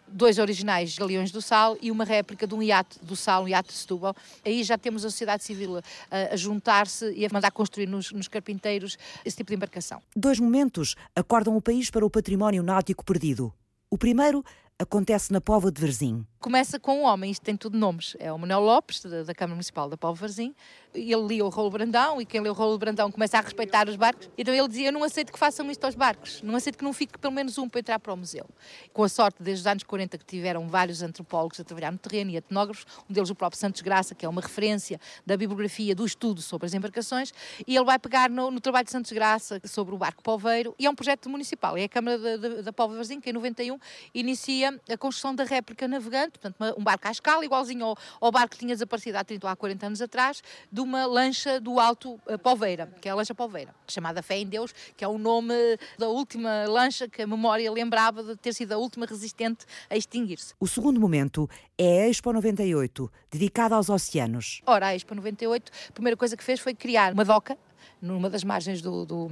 [0.07, 3.69] dois originais Galeões do Sal e uma réplica de um iate do Sal, um iate
[3.69, 4.15] de Setúbal.
[4.45, 5.83] Aí já temos a sociedade civil a,
[6.33, 10.01] a juntar-se e a mandar construir nos, nos carpinteiros esse tipo de embarcação.
[10.15, 13.53] Dois momentos acordam o país para o património náutico perdido.
[13.91, 14.43] O primeiro
[14.79, 16.27] acontece na Pova de Verzim.
[16.41, 18.17] Começa com um homem, isto tem tudo nomes.
[18.19, 20.55] É o Manuel Lopes, da, da Câmara Municipal da Pova de Verzim.
[20.93, 23.97] Ele lia o Rolo Brandão e quem lê o Rolo Brandão começa a respeitar os
[23.97, 24.29] barcos.
[24.37, 26.93] Então ele dizia: Eu não aceito que façam isto aos barcos, não aceito que não
[26.93, 28.47] fique pelo menos um para entrar para o museu.
[28.93, 32.31] Com a sorte, desde os anos 40, que tiveram vários antropólogos a trabalhar no terreno
[32.31, 36.05] e etnógrafos, um deles o próprio Santos Graça, que é uma referência da bibliografia do
[36.05, 37.33] estudo sobre as embarcações,
[37.67, 40.87] e ele vai pegar no, no trabalho de Santos Graça sobre o barco Poveiro, e
[40.87, 41.77] é um projeto municipal.
[41.77, 43.79] É a Câmara da, da, da Pova de Verzim que em 91
[44.15, 48.51] inicia a construção da réplica navegante, portanto, um barco à escala, igualzinho ao, ao barco
[48.51, 52.21] que tinha desaparecido há 30 ou há 40 anos atrás, de uma lancha do Alto
[52.27, 55.55] uh, Palveira, que é a lancha Palveira, chamada Fé em Deus, que é o nome
[55.99, 60.55] da última lancha que a memória lembrava de ter sido a última resistente a extinguir-se.
[60.61, 64.63] O segundo momento é a Expo 98, dedicada aos oceanos.
[64.67, 67.59] Ora, a Expo 98, a primeira coisa que fez foi criar uma doca
[68.01, 69.31] numa das margens do, do,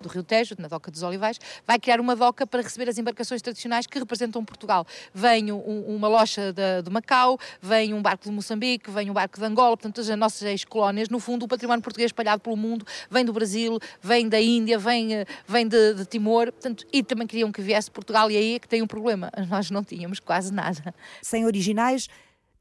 [0.00, 3.42] do, Rio Tejo, na Doca dos Olivais, vai criar uma doca para receber as embarcações
[3.42, 4.86] tradicionais que representam Portugal.
[5.12, 9.38] Vem um, uma loja de, de, Macau, vem um barco de Moçambique, vem um barco
[9.38, 13.24] de Angola, portanto, as nossas ex-colónias, no fundo, o património português espalhado pelo mundo, vem
[13.24, 17.52] do Brasil, vem da Índia, vem, eh, vem de, de Timor, portanto, e também queriam
[17.52, 19.30] que viesse Portugal, e aí é que tem um problema.
[19.48, 20.94] Nós não tínhamos quase nada.
[21.22, 22.08] Sem originais,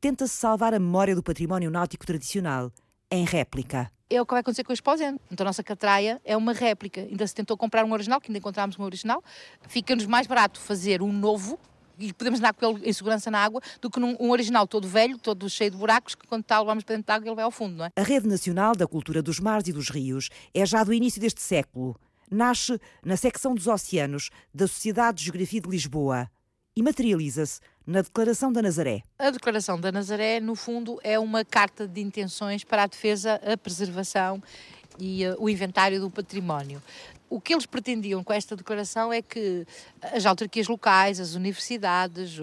[0.02, 2.71] tenta-se salvar a memória do património náutico tradicional,
[3.12, 5.20] em réplica é o que vai acontecer com a Exposente.
[5.32, 7.02] Então a nossa catraia é uma réplica.
[7.02, 9.24] Ainda se tentou comprar um original, que ainda encontramos um original.
[9.68, 11.60] Fica-nos mais barato fazer um novo
[11.98, 14.88] e podemos andar com ele em segurança na água do que num um original todo
[14.88, 17.46] velho, todo cheio de buracos, que quando está levamos para dentro da água ele vai
[17.46, 17.91] ao fundo, não é?
[17.96, 21.41] A Rede Nacional da Cultura dos Mares e dos Rios é já do início deste
[21.41, 21.96] século.
[22.30, 26.30] Nasce na secção dos oceanos da Sociedade de Geografia de Lisboa
[26.76, 29.04] e materializa-se na Declaração da Nazaré.
[29.18, 33.56] A Declaração da Nazaré, no fundo, é uma carta de intenções para a defesa, a
[33.56, 34.42] preservação
[35.00, 36.82] e uh, o inventário do património
[37.36, 39.67] o que eles pretendiam com esta declaração é que
[40.02, 42.38] as autarquias locais, as universidades,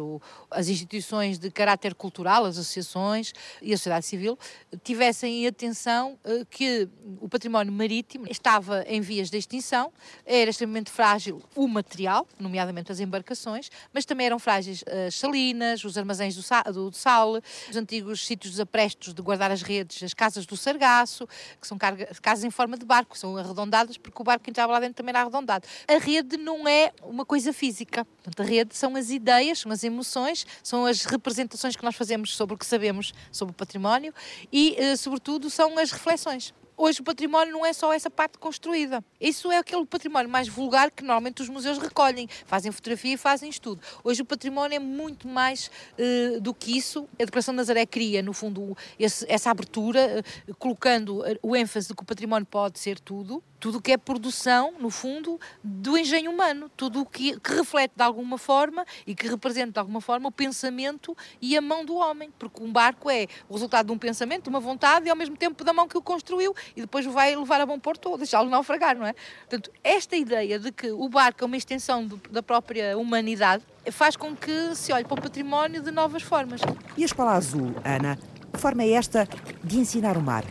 [0.50, 4.38] as instituições de caráter cultural, as associações e a sociedade civil
[4.84, 6.86] tivessem atenção uh, que
[7.22, 9.90] o património marítimo estava em vias de extinção,
[10.26, 15.96] era extremamente frágil o material, nomeadamente as embarcações, mas também eram frágeis as salinas, os
[15.96, 20.44] armazéns do sal, do sal os antigos sítios aprestos de guardar as redes, as casas
[20.44, 21.26] do sargaço,
[21.58, 21.78] que são
[22.20, 25.66] casas em forma de barco, são arredondadas porque o barco entrava lá também era arredondado.
[25.86, 28.04] A rede não é uma coisa física.
[28.04, 32.34] Portanto, a rede são as ideias, são as emoções, são as representações que nós fazemos
[32.34, 34.14] sobre o que sabemos sobre o património
[34.52, 36.54] e, eh, sobretudo, são as reflexões.
[36.76, 39.04] Hoje o património não é só essa parte construída.
[39.20, 43.50] Isso é aquele património mais vulgar que normalmente os museus recolhem, fazem fotografia e fazem
[43.50, 43.80] estudo.
[44.02, 47.08] Hoje o património é muito mais uh, do que isso.
[47.20, 51.94] A Declaração de Nazaré cria, no fundo, esse, essa abertura, uh, colocando o ênfase de
[51.94, 56.32] que o património pode ser tudo, tudo o que é produção, no fundo, do engenho
[56.32, 60.30] humano, tudo o que, que, reflete de alguma forma e que representa de alguma forma
[60.30, 63.98] o pensamento e a mão do homem, porque um barco é o resultado de um
[63.98, 67.06] pensamento, de uma vontade e ao mesmo tempo da mão que o construiu e depois
[67.06, 69.14] o vai levar a bom porto ou deixá-lo naufragar, não é?
[69.40, 74.16] Portanto, esta ideia de que o barco é uma extensão do, da própria humanidade faz
[74.16, 76.60] com que se olhe para o património de novas formas.
[76.96, 78.18] E a Escola Azul, Ana,
[78.52, 79.26] que forma é esta
[79.64, 80.44] de ensinar o mar?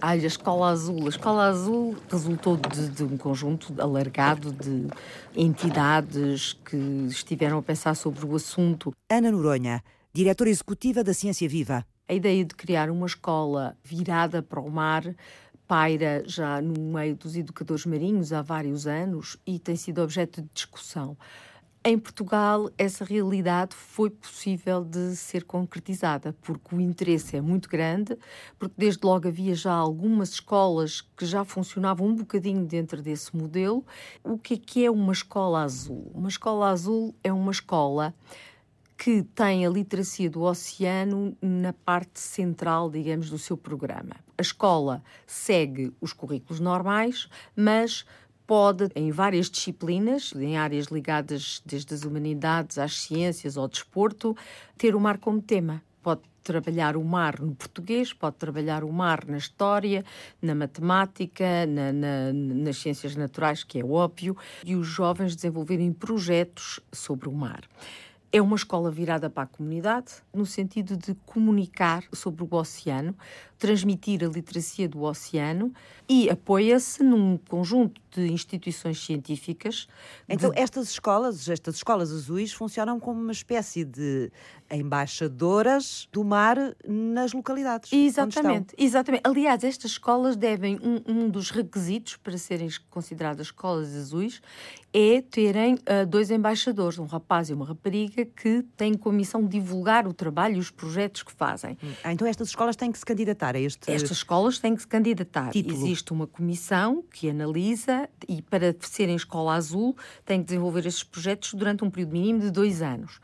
[0.00, 1.06] Ai, a Escola Azul.
[1.06, 4.88] A Escola Azul resultou de, de, um conjunto alargado de
[5.34, 6.76] entidades que
[7.08, 8.92] estiveram a pensar sobre o assunto.
[9.10, 11.84] Ana Noronha, diretora executiva da Ciência Viva.
[12.08, 15.02] A ideia de criar uma escola virada para o mar
[15.66, 20.48] paira já no meio dos educadores marinhos há vários anos e tem sido objeto de
[20.54, 21.16] discussão.
[21.88, 28.18] Em Portugal, essa realidade foi possível de ser concretizada, porque o interesse é muito grande,
[28.58, 33.86] porque desde logo havia já algumas escolas que já funcionavam um bocadinho dentro desse modelo.
[34.24, 36.10] O que é que é uma escola azul?
[36.12, 38.12] Uma escola azul é uma escola
[38.96, 44.16] que tem a literacia do oceano na parte central, digamos, do seu programa.
[44.38, 48.06] A escola segue os currículos normais, mas
[48.46, 54.36] pode, em várias disciplinas, em áreas ligadas desde as humanidades às ciências ao desporto,
[54.78, 55.82] ter o mar como tema.
[56.02, 60.04] Pode trabalhar o mar no português, pode trabalhar o mar na história,
[60.40, 66.78] na matemática, na, na, nas ciências naturais, que é óbvio, e os jovens desenvolverem projetos
[66.92, 67.64] sobre o mar.
[68.36, 73.16] É uma escola virada para a comunidade, no sentido de comunicar sobre o oceano,
[73.58, 75.72] transmitir a literacia do oceano
[76.08, 79.88] e apoia-se num conjunto de instituições científicas.
[80.28, 80.58] Então, de...
[80.58, 84.30] estas escolas, estas escolas azuis, funcionam como uma espécie de
[84.70, 87.92] embaixadoras do mar nas localidades.
[87.92, 89.22] Exatamente, exatamente.
[89.24, 94.40] Aliás, estas escolas devem, um, um, dos requisitos para serem consideradas escolas azuis
[94.92, 100.08] é terem uh, dois embaixadores, um rapaz e uma rapariga, que têm como missão divulgar
[100.08, 101.76] o trabalho e os projetos que fazem.
[102.02, 103.90] Ah, então estas escolas têm que se candidatar a este.
[103.90, 105.50] Estas escolas têm que se candidatar.
[105.50, 105.76] Título.
[105.76, 111.54] Existe uma comissão que analisa e, para serem escola azul, têm que desenvolver estes projetos
[111.54, 113.20] durante um período mínimo de dois anos.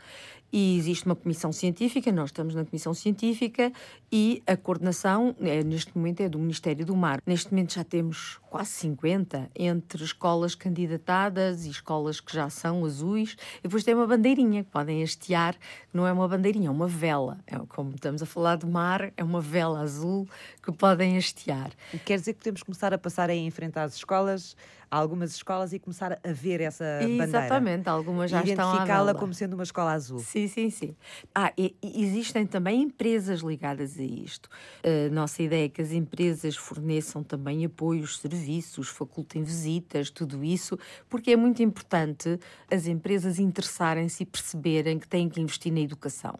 [0.52, 3.72] E existe uma comissão científica, nós estamos na comissão científica
[4.10, 7.22] e a coordenação, é, neste momento, é do Ministério do Mar.
[7.26, 13.34] Neste momento já temos quase 50 entre escolas candidatadas e escolas que já são azuis.
[13.60, 15.56] E depois tem uma bandeirinha que podem hastear,
[15.92, 17.38] não é uma bandeirinha, é uma vela.
[17.46, 20.28] É, como estamos a falar de mar, é uma vela azul
[20.62, 21.70] que podem hastear.
[22.04, 24.54] Quer dizer que podemos começar a passar a enfrentar as escolas
[24.92, 27.24] algumas escolas e começar a ver essa bandeira.
[27.24, 30.18] Exatamente, algumas já estão a Identificá-la como sendo uma escola azul.
[30.18, 30.94] Sim, sim, sim.
[31.34, 34.50] Ah, e existem também empresas ligadas a isto.
[34.84, 40.78] A nossa ideia é que as empresas forneçam também apoios, serviços, facultem visitas, tudo isso,
[41.08, 42.38] porque é muito importante
[42.70, 46.38] as empresas interessarem-se e perceberem que têm que investir na educação.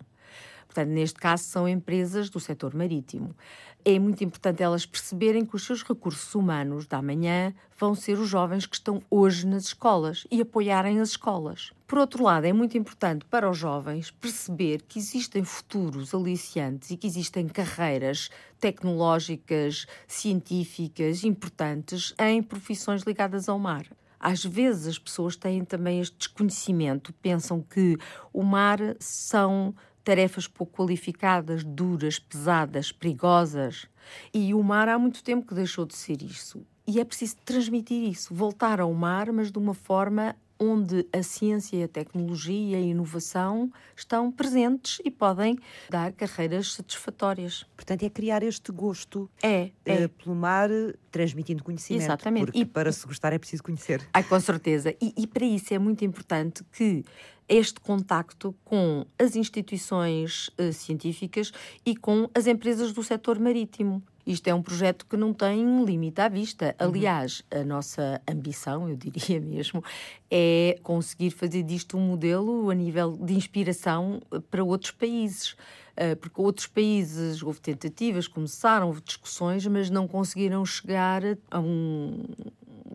[0.73, 3.37] Portanto, neste caso, são empresas do setor marítimo.
[3.85, 8.27] É muito importante elas perceberem que os seus recursos humanos da manhã vão ser os
[8.27, 11.73] jovens que estão hoje nas escolas e apoiarem as escolas.
[11.87, 16.97] Por outro lado, é muito importante para os jovens perceber que existem futuros aliciantes e
[16.97, 23.85] que existem carreiras tecnológicas, científicas importantes em profissões ligadas ao mar.
[24.19, 27.99] Às vezes as pessoas têm também este desconhecimento, pensam que
[28.33, 33.87] o mar são tarefas pouco qualificadas, duras, pesadas, perigosas.
[34.33, 36.65] E o mar há muito tempo que deixou de ser isso.
[36.87, 41.85] E é preciso transmitir isso, voltar ao mar, mas de uma forma onde a ciência,
[41.85, 45.59] a tecnologia e a inovação estão presentes e podem
[45.91, 47.67] dar carreiras satisfatórias.
[47.75, 50.05] Portanto, é criar este gosto é, é.
[50.05, 50.71] Uh, pelo mar,
[51.11, 52.05] transmitindo conhecimento.
[52.05, 52.45] Exatamente.
[52.47, 54.07] Porque e, para se gostar é preciso conhecer.
[54.13, 54.95] Ai, com certeza.
[55.01, 57.05] E, e para isso é muito importante que
[57.49, 61.53] este contacto com as instituições uh, científicas
[61.85, 64.03] e com as empresas do setor marítimo.
[64.27, 66.77] Isto é um projeto que não tem limite à vista.
[66.81, 66.89] Uhum.
[66.89, 69.83] Aliás, a nossa ambição, eu diria mesmo,
[70.31, 75.57] é conseguir fazer disto um modelo a nível de inspiração eh, para outros países.
[75.97, 82.25] Eh, porque outros países houve tentativas, começaram, houve discussões, mas não conseguiram chegar a um,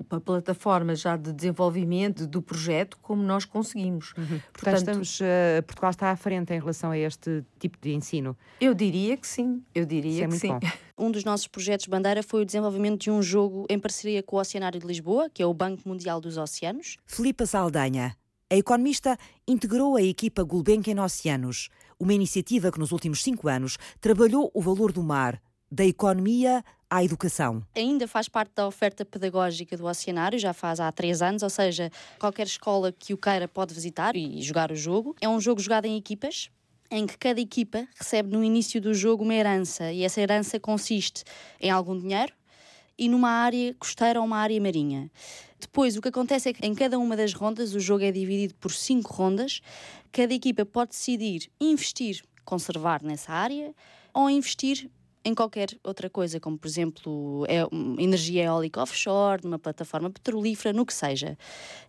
[0.10, 4.14] uma plataforma já de desenvolvimento do projeto como nós conseguimos.
[4.18, 4.26] Uhum.
[4.28, 8.38] Portanto, Portanto estamos, uh, Portugal está à frente em relação a este tipo de ensino?
[8.60, 10.50] Eu diria que sim, eu diria é que sim.
[10.50, 10.60] Bom.
[11.00, 14.40] Um dos nossos projetos bandeira foi o desenvolvimento de um jogo em parceria com o
[14.40, 16.98] Oceanário de Lisboa, que é o Banco Mundial dos Oceanos.
[17.06, 18.18] Filipa Saldanha,
[18.50, 19.16] a economista
[19.48, 24.92] integrou a equipa Gulbenkian Oceanos, uma iniciativa que nos últimos cinco anos trabalhou o valor
[24.92, 25.40] do mar,
[25.72, 27.64] da economia à educação.
[27.76, 31.92] Ainda faz parte da oferta pedagógica do Oceanário, já faz há três anos, ou seja,
[32.20, 35.16] qualquer escola que o queira pode visitar e jogar o jogo.
[35.20, 36.50] É um jogo jogado em equipas,
[36.90, 41.24] em que cada equipa recebe no início do jogo uma herança e essa herança consiste
[41.60, 42.34] em algum dinheiro
[42.98, 45.12] e numa área costeira ou uma área marinha.
[45.60, 48.56] Depois, o que acontece é que em cada uma das rondas, o jogo é dividido
[48.56, 49.62] por cinco rondas,
[50.12, 53.74] cada equipa pode decidir investir, conservar nessa área
[54.14, 54.90] ou investir
[55.28, 57.68] em qualquer outra coisa, como por exemplo é,
[58.02, 61.38] energia eólica offshore, numa plataforma petrolífera, no que seja.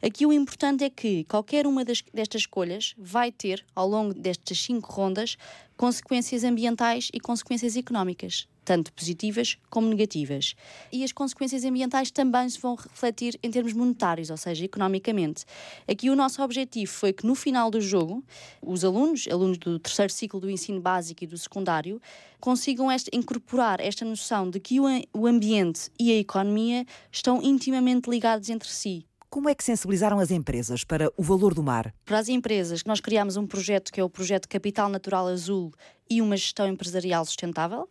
[0.02, 4.60] Aqui o importante é que qualquer uma das, destas escolhas vai ter, ao longo destas
[4.60, 5.36] cinco rondas,
[5.78, 10.54] consequências ambientais e consequências económicas tanto positivas como negativas.
[10.92, 15.46] E as consequências ambientais também se vão refletir em termos monetários, ou seja, economicamente.
[15.90, 18.22] Aqui o nosso objetivo foi que no final do jogo,
[18.60, 21.98] os alunos, alunos do terceiro ciclo do ensino básico e do secundário,
[22.38, 28.68] consigam incorporar esta noção de que o ambiente e a economia estão intimamente ligados entre
[28.68, 29.07] si.
[29.30, 31.94] Como é que sensibilizaram as empresas para o valor do mar?
[32.06, 35.70] Para as empresas, nós criámos um projeto que é o projeto Capital Natural Azul
[36.08, 37.86] e uma gestão empresarial sustentável,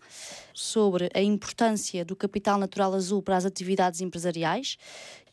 [0.52, 4.78] sobre a importância do capital natural azul para as atividades empresariais.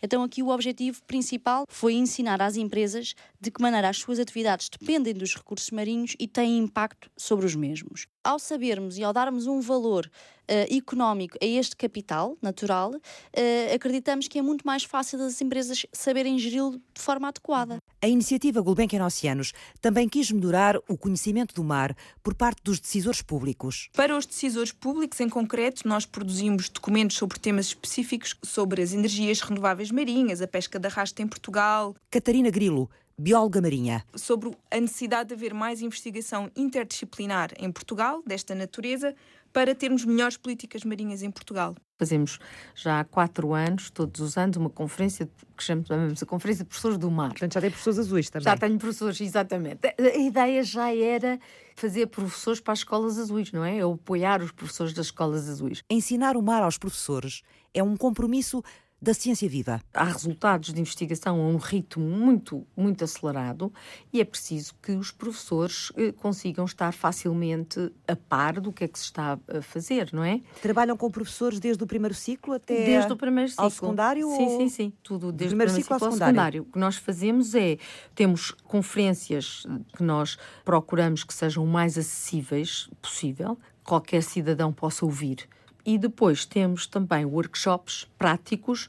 [0.02, 4.68] Então, aqui o objetivo principal foi ensinar às empresas de que maneira as suas atividades
[4.68, 8.06] dependem dos recursos marinhos e têm impacto sobre os mesmos.
[8.24, 14.28] Ao sabermos e ao darmos um valor uh, económico a este capital natural, uh, acreditamos
[14.28, 17.76] que é muito mais fácil das empresas saberem geri-lo de forma adequada.
[18.00, 23.20] A iniciativa Gulbenkian Oceanos também quis melhorar o conhecimento do mar por parte dos decisores
[23.20, 23.90] públicos.
[23.92, 29.40] Para os decisores públicos, em concreto, nós produzimos documentos sobre temas específicos sobre as energias
[29.40, 31.94] renováveis marinhas, a pesca da rasta em Portugal.
[32.10, 34.04] Catarina Grilo, bióloga marinha.
[34.14, 39.14] Sobre a necessidade de haver mais investigação interdisciplinar em Portugal, desta natureza,
[39.52, 41.76] para termos melhores políticas marinhas em Portugal.
[41.96, 42.40] Fazemos
[42.74, 46.98] já há quatro anos, todos os anos, uma conferência que chamamos a Conferência de Professores
[46.98, 47.30] do Mar.
[47.30, 48.44] Portanto, já tem professores azuis também.
[48.44, 49.94] Já tenho professores, exatamente.
[49.96, 51.38] A ideia já era
[51.76, 53.86] fazer professores para as escolas azuis, não é?
[53.86, 55.84] Ou apoiar os professores das escolas azuis.
[55.88, 57.42] Ensinar o mar aos professores
[57.72, 58.60] é um compromisso
[59.04, 59.82] da ciência viva.
[59.92, 63.70] Há resultados de investigação a um ritmo muito, muito acelerado
[64.10, 68.88] e é preciso que os professores eh, consigam estar facilmente a par do que é
[68.88, 70.40] que se está a fazer, não é?
[70.62, 73.64] Trabalham com professores desde o primeiro ciclo até desde o primeiro ciclo.
[73.64, 74.26] ao secundário?
[74.26, 74.58] Sim, ou...
[74.58, 76.62] sim, sim, tudo desde primeiro o primeiro ciclo, ciclo ao secundário.
[76.62, 77.76] O que nós fazemos é
[78.14, 85.46] temos conferências que nós procuramos que sejam o mais acessíveis possível, qualquer cidadão possa ouvir
[85.84, 88.88] e depois temos também workshops práticos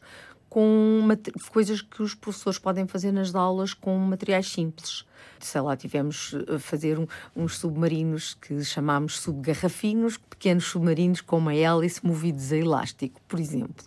[0.56, 1.06] com
[1.52, 5.06] coisas que os professores podem fazer nas aulas com materiais simples.
[5.38, 11.54] Sei lá, tivemos a fazer um, uns submarinos que chamámos subgarrafinhos, pequenos submarinos com uma
[11.54, 13.86] hélice movidos a elástico, por exemplo.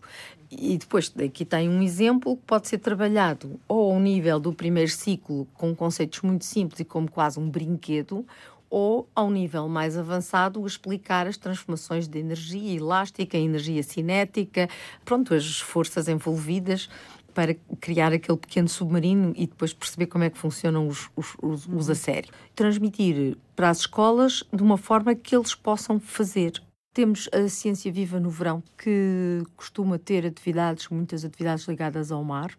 [0.51, 4.91] E depois aqui tem um exemplo que pode ser trabalhado ou ao nível do primeiro
[4.91, 8.27] ciclo, com conceitos muito simples e como quase um brinquedo,
[8.71, 14.69] ou, ao nível mais avançado, explicar as transformações de energia elástica, energia cinética,
[15.05, 16.89] pronto, as forças envolvidas
[17.35, 21.69] para criar aquele pequeno submarino e depois perceber como é que funcionam os, os, os,
[21.69, 22.33] os a sério.
[22.55, 26.61] Transmitir para as escolas de uma forma que eles possam fazer.
[26.93, 32.51] Temos a Ciência Viva no verão, que costuma ter atividades, muitas atividades ligadas ao mar,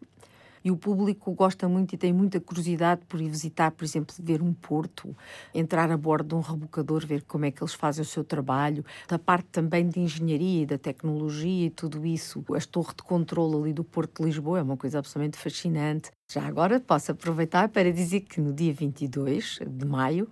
[0.63, 4.41] e o público gosta muito e tem muita curiosidade por ir visitar, por exemplo, ver
[4.41, 5.15] um porto,
[5.53, 8.83] entrar a bordo de um rebocador, ver como é que eles fazem o seu trabalho,
[9.07, 12.43] da parte também de engenharia e da tecnologia e tudo isso.
[12.55, 16.11] A torre de controle ali do Porto de Lisboa é uma coisa absolutamente fascinante.
[16.31, 20.29] Já agora posso aproveitar para dizer que no dia 22 de maio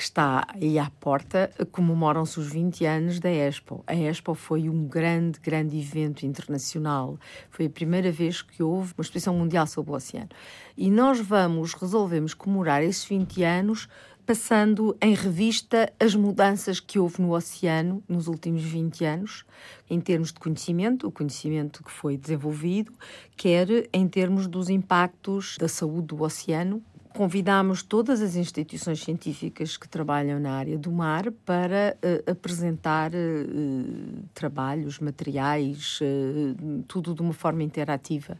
[0.00, 3.84] que está aí à porta, comemoram-se os 20 anos da Expo.
[3.86, 7.18] A Expo foi um grande, grande evento internacional.
[7.50, 10.30] Foi a primeira vez que houve uma exposição mundial sobre o oceano.
[10.74, 13.90] E nós vamos, resolvemos comemorar esses 20 anos
[14.24, 19.44] passando em revista as mudanças que houve no oceano nos últimos 20 anos,
[19.90, 22.92] em termos de conhecimento, o conhecimento que foi desenvolvido,
[23.36, 26.82] quer em termos dos impactos da saúde do oceano,
[27.20, 34.22] convidámos todas as instituições científicas que trabalham na área do mar para uh, apresentar uh,
[34.32, 38.38] trabalhos, materiais, uh, tudo de uma forma interativa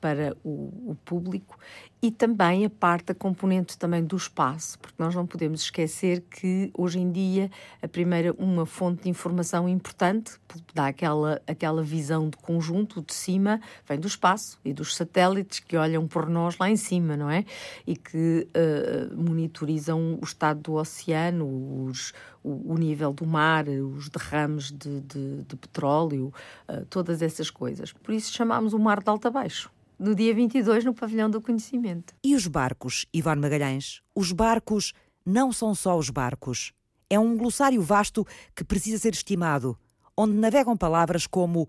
[0.00, 1.58] para o, o, público
[2.02, 6.70] e também a parte, a componente também do espaço, porque nós não podemos esquecer que
[6.76, 7.50] hoje em dia
[7.82, 10.38] a primeira, uma fonte de informação importante,
[10.74, 15.76] dá aquela, aquela visão de conjunto de cima, vem do espaço e dos satélites que
[15.76, 17.44] olham por nós lá em cima, não é?
[17.86, 24.08] E que uh, monitorizam o estado do oceano, os, o, o, nível do mar, os
[24.08, 26.32] derrames de, de, de petróleo,
[26.68, 27.92] uh, todas essas coisas.
[27.92, 32.14] Por isso chamamos o mar de alta baixo no dia 22 no Pavilhão do Conhecimento.
[32.22, 34.02] E os barcos, Ivone Magalhães?
[34.14, 34.92] Os barcos
[35.24, 36.72] não são só os barcos.
[37.08, 39.78] É um glossário vasto que precisa ser estimado,
[40.16, 41.68] onde navegam palavras como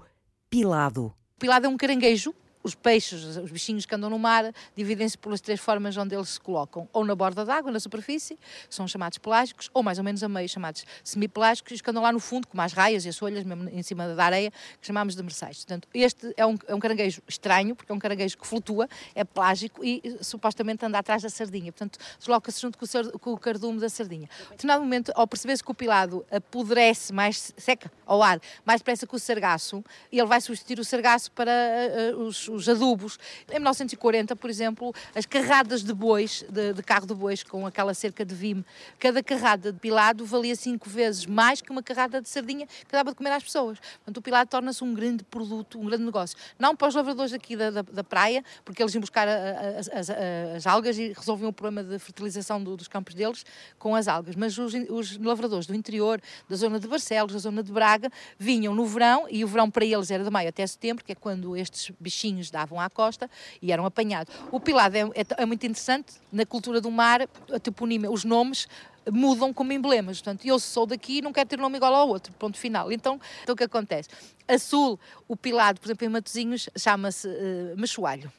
[0.49, 1.13] pilado.
[1.39, 2.33] Pilado é um caranguejo
[2.67, 6.39] os peixes, os bichinhos que andam no mar, dividem-se pelas três formas onde eles se
[6.39, 6.87] colocam.
[6.93, 8.37] Ou na borda d'água, na superfície,
[8.69, 12.03] são chamados pelágicos, ou mais ou menos a meio, chamados semipelágicos, e os que andam
[12.03, 14.87] lá no fundo, como as raias e as folhas, mesmo em cima da areia, que
[14.87, 15.57] chamamos de mersais.
[15.57, 19.23] Portanto, este é um, é um caranguejo estranho, porque é um caranguejo que flutua, é
[19.23, 21.71] pelágico e supostamente anda atrás da sardinha.
[21.71, 24.29] Portanto, desloca-se junto com o, com o cardume da sardinha.
[24.47, 29.05] A determinado momento, ao perceber-se que o pilado apodrece mais, seca ao ar mais depressa
[29.05, 33.17] que o sargaço, ele vai substituir o sargaço para uh, os, os, adubos.
[33.49, 37.93] Em 1940, por exemplo, as carradas de bois, de, de, carro de bois, com aquela
[37.93, 38.65] cerca de vime,
[38.99, 43.11] cada carrada de pilado valia cinco vezes mais que uma carrada de sardinha que dava
[43.11, 43.79] de comer às pessoas.
[43.79, 46.37] Portanto, o pilado torna-se um grande produto, um grande negócio.
[46.57, 50.09] Não para os lavradores aqui da, da, da praia, porque eles iam buscar as, as,
[50.09, 53.45] as, algas e resolviam o problema de fertilização do, dos campos deles
[53.77, 57.63] com as algas, mas os, os lavradores do interior, da zona de Barcelos, da zona
[57.63, 61.03] de Braga, vinham no verão, e o verão para eles era de maio até setembro,
[61.03, 63.29] que é quando estes bichinhos davam à costa
[63.61, 64.33] e eram apanhados.
[64.51, 68.67] O pilado é, é, é muito interessante, na cultura do mar, a toponímia, os nomes
[69.11, 70.21] mudam como emblemas.
[70.21, 72.91] Portanto, eu sou daqui e não quero ter nome igual ao outro, ponto final.
[72.91, 74.09] Então, então o que acontece?
[74.47, 78.31] A sul, o pilado, por exemplo, em Matozinhos, chama-se uh, Mechoalho.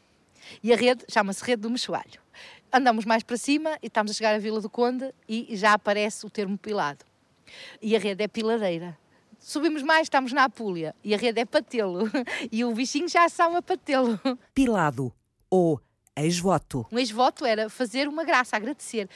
[0.63, 2.21] E a rede chama-se Rede do Mechoalho.
[2.73, 6.27] Andamos mais para cima e estamos a chegar à Vila do Conde e já aparece
[6.27, 7.05] o termo pilado.
[7.81, 8.97] E a rede é piladeira.
[9.39, 12.11] Subimos mais, estamos na Apulia e a rede é patelo.
[12.51, 14.19] E o bichinho já sabe a patelo.
[14.53, 15.13] Pilado
[15.51, 15.81] ou
[16.17, 16.87] ex-voto.
[16.91, 19.09] Um ex-voto era fazer uma graça, agradecer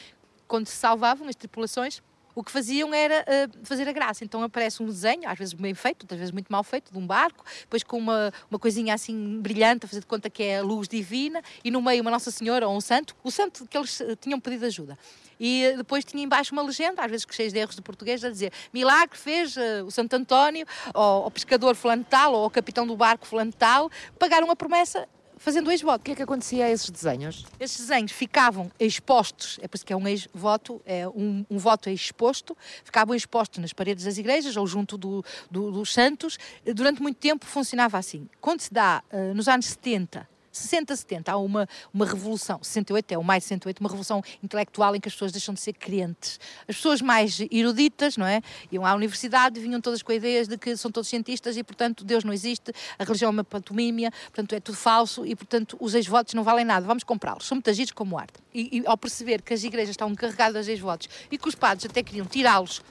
[0.46, 2.02] quando se salvavam as tripulações,
[2.34, 4.24] o que faziam era uh, fazer a graça.
[4.24, 7.06] Então aparece um desenho, às vezes bem feito, outras vezes muito mal feito, de um
[7.06, 10.62] barco, depois com uma, uma coisinha assim brilhante, a fazer de conta que é a
[10.62, 14.00] luz divina, e no meio uma Nossa Senhora ou um santo, o santo que eles
[14.00, 14.98] uh, tinham pedido ajuda.
[15.38, 18.30] E uh, depois tinha embaixo uma legenda, às vezes cheia de erros de português, a
[18.30, 19.56] dizer milagre fez
[19.86, 23.90] o Santo António, ou o pescador fulano tal, ou o capitão do barco fulano tal,
[24.18, 25.08] pagaram a promessa
[25.42, 26.00] fazendo ex-voto.
[26.00, 27.44] O que é que acontecia a esses desenhos?
[27.58, 31.90] Esses desenhos ficavam expostos, é por isso que é um ex-voto, é um, um, voto
[31.90, 36.38] exposto, ficavam expostos nas paredes das igrejas ou junto do, do, dos santos.
[36.74, 38.28] Durante muito tempo funcionava assim.
[38.40, 43.18] Quando se dá, uh, nos anos 70, 60, 70, há uma, uma revolução, 68 é
[43.18, 46.38] o mais 68, uma revolução intelectual em que as pessoas deixam de ser crentes.
[46.68, 48.42] As pessoas mais eruditas, não é?
[48.70, 52.24] Iam à universidade vinham todas com ideias de que são todos cientistas e, portanto, Deus
[52.24, 56.34] não existe, a religião é uma pantomímia, portanto, é tudo falso e, portanto, os ex-votos
[56.34, 57.46] não valem nada, vamos comprá-los.
[57.46, 58.34] São muito agidos como arte.
[58.54, 61.86] E, e, ao perceber que as igrejas estavam carregadas de ex-votos e que os padres
[61.86, 62.82] até queriam tirá-los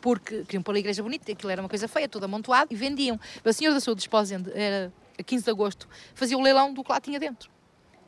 [0.00, 3.18] porque queriam pôr a igreja bonita, aquilo era uma coisa feia, tudo amontoado, e vendiam.
[3.44, 6.92] O senhor da saúde desposende era a 15 de agosto, fazia o leilão do que
[6.92, 7.50] lá tinha dentro.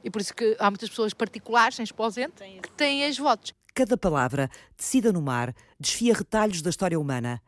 [0.02, 3.52] E por isso que há muitas pessoas particulares, sem esposente, que têm as votos.
[3.74, 7.40] Cada palavra, tecida no mar, desfia retalhos da história humana.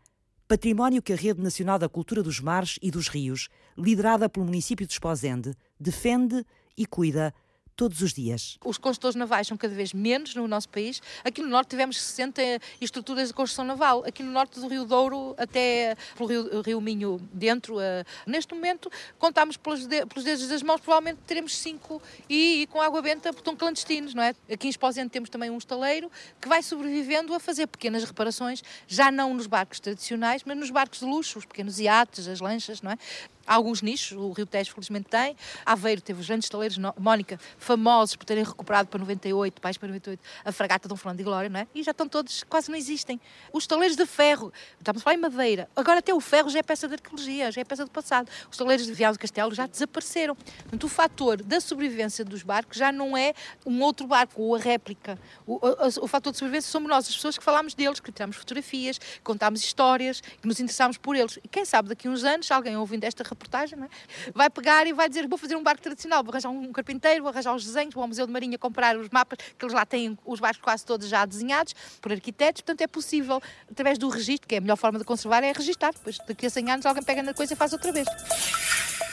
[0.47, 4.87] Património que a Rede Nacional da Cultura dos Mares e dos Rios, liderada pelo município
[4.87, 6.45] de Esposende, defende
[6.77, 7.35] e cuida
[7.77, 8.59] todos os dias.
[8.65, 11.01] Os construtores navais são cada vez menos no nosso país.
[11.25, 12.43] Aqui no Norte tivemos 60
[12.81, 14.05] estruturas de construção naval.
[14.07, 17.81] Aqui no Norte do Rio Douro, até pelo Rio, Rio Minho dentro, uh,
[18.27, 22.81] neste momento, contamos pelos, de, pelos dedos das mãos, provavelmente teremos cinco e, e com
[22.81, 24.35] água benta, estão clandestinos, não é?
[24.51, 26.11] Aqui em Esposente temos também um estaleiro
[26.41, 31.01] que vai sobrevivendo a fazer pequenas reparações, já não nos barcos tradicionais, mas nos barcos
[31.01, 32.99] de luxo, os pequenos iates, as lanchas, não é?
[33.47, 35.37] Alguns nichos, o Rio Tejo felizmente tem.
[35.65, 40.21] Aveiro teve os grandes estaleiros, Mónica, famosos por terem recuperado para 98, pais para 98,
[40.45, 41.67] a fragata Dom Fernando de Glória, não é?
[41.75, 43.21] E já estão todos, quase não existem.
[43.53, 46.63] Os estaleiros de ferro, estamos a falar em madeira, agora até o ferro já é
[46.63, 48.29] peça de arqueologia, já é peça do passado.
[48.45, 50.35] Os estaleiros de Vial do Castelo já desapareceram.
[50.35, 53.35] Portanto, o fator da sobrevivência dos barcos já não é
[53.67, 55.19] um outro barco ou a réplica.
[55.47, 58.37] O, o, o fator de sobrevivência somos nós, as pessoas que falamos deles, que tiramos
[58.37, 61.39] fotografias, que contamos histórias, que nos interessamos por eles.
[61.43, 63.89] E quem sabe daqui a uns anos, alguém ouvindo esta reportagem, é?
[64.35, 67.31] vai pegar e vai dizer: Vou fazer um barco tradicional, vou arranjar um carpinteiro, vou
[67.31, 70.19] arranjar os desenhos, vou ao Museu de Marinha comprar os mapas, que eles lá têm
[70.25, 72.63] os barcos quase todos já desenhados por arquitetos.
[72.63, 75.93] Portanto, é possível, através do registro, que é a melhor forma de conservar, é registrar.
[75.93, 78.07] Depois, daqui a 100 anos, alguém pega na coisa e faz outra vez.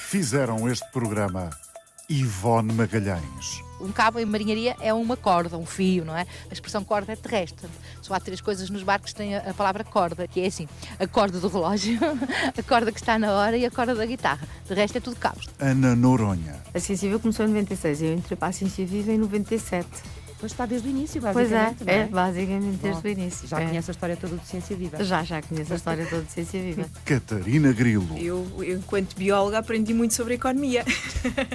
[0.09, 1.49] Fizeram este programa
[2.09, 3.68] Ivone Magalhães.
[3.79, 6.25] Um cabo em marinharia é uma corda, um fio, não é?
[6.49, 7.67] A expressão corda é terrestre.
[8.01, 10.67] Só há três coisas nos barcos que têm a, palavra corda, que é assim:
[10.99, 11.99] a corda do relógio,
[12.57, 14.47] a corda que está na hora e a corda da guitarra.
[14.67, 15.47] De resto é tudo cabos.
[15.59, 16.55] Ana Noronha.
[16.73, 19.87] A Ciência Viva começou em 96 e eu entrei para a Ciência Viva em 97.
[20.39, 21.75] Pois está desde o início, basicamente.
[21.79, 22.01] Pois é, é?
[22.03, 23.47] é basicamente desde Bom, o início.
[23.47, 23.67] Já é.
[23.67, 25.03] conhece a história toda de Ciência Viva?
[25.03, 26.89] Já, já conheço a história toda de Ciência Viva.
[27.03, 28.17] Catarina Grilo.
[28.17, 30.85] Eu, eu, enquanto bióloga, aprendi muito sobre a economia.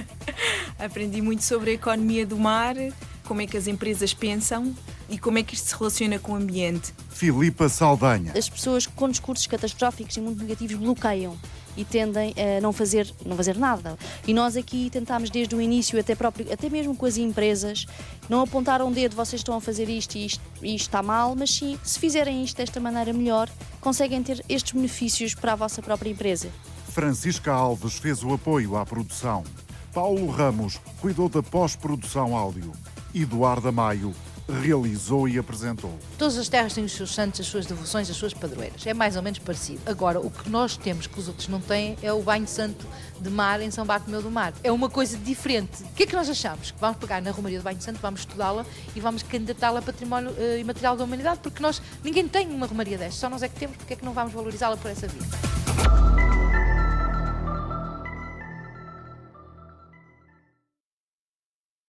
[0.77, 2.75] aprendi muito sobre a economia do mar,
[3.23, 4.71] como é que as empresas pensam
[5.09, 6.93] e como é que isto se relaciona com o ambiente.
[7.09, 8.33] Filipa Saldanha.
[8.37, 11.35] As pessoas com discursos catastróficos e muito negativos bloqueiam
[11.77, 13.97] e tendem a não fazer, não fazer nada.
[14.27, 17.85] E nós aqui tentámos desde o início, até, próprio, até mesmo com as empresas,
[18.29, 21.51] não apontar um dedo, vocês estão a fazer isto e isto, isto está mal, mas
[21.51, 23.49] sim, se fizerem isto desta maneira melhor,
[23.81, 26.49] conseguem ter estes benefícios para a vossa própria empresa.
[26.89, 29.43] Francisca Alves fez o apoio à produção.
[29.93, 32.71] Paulo Ramos cuidou da pós-produção áudio.
[33.13, 34.13] Eduardo Maio
[34.47, 35.91] realizou e apresentou.
[36.17, 38.85] Todas as terras têm os seus santos, as suas devoções, as suas padroeiras.
[38.85, 39.81] É mais ou menos parecido.
[39.85, 42.85] Agora, o que nós temos que os outros não têm é o banho santo
[43.19, 44.53] de mar em São Bartolomeu do Mar.
[44.63, 45.83] É uma coisa diferente.
[45.83, 46.71] O que é que nós achamos?
[46.71, 48.65] Que vamos pegar na Romaria do Banho Santo, vamos estudá-la
[48.95, 52.97] e vamos candidatá-la a património uh, imaterial da humanidade, porque nós, ninguém tem uma Romaria
[52.97, 56.44] destas, só nós é que temos, porque é que não vamos valorizá-la por essa via?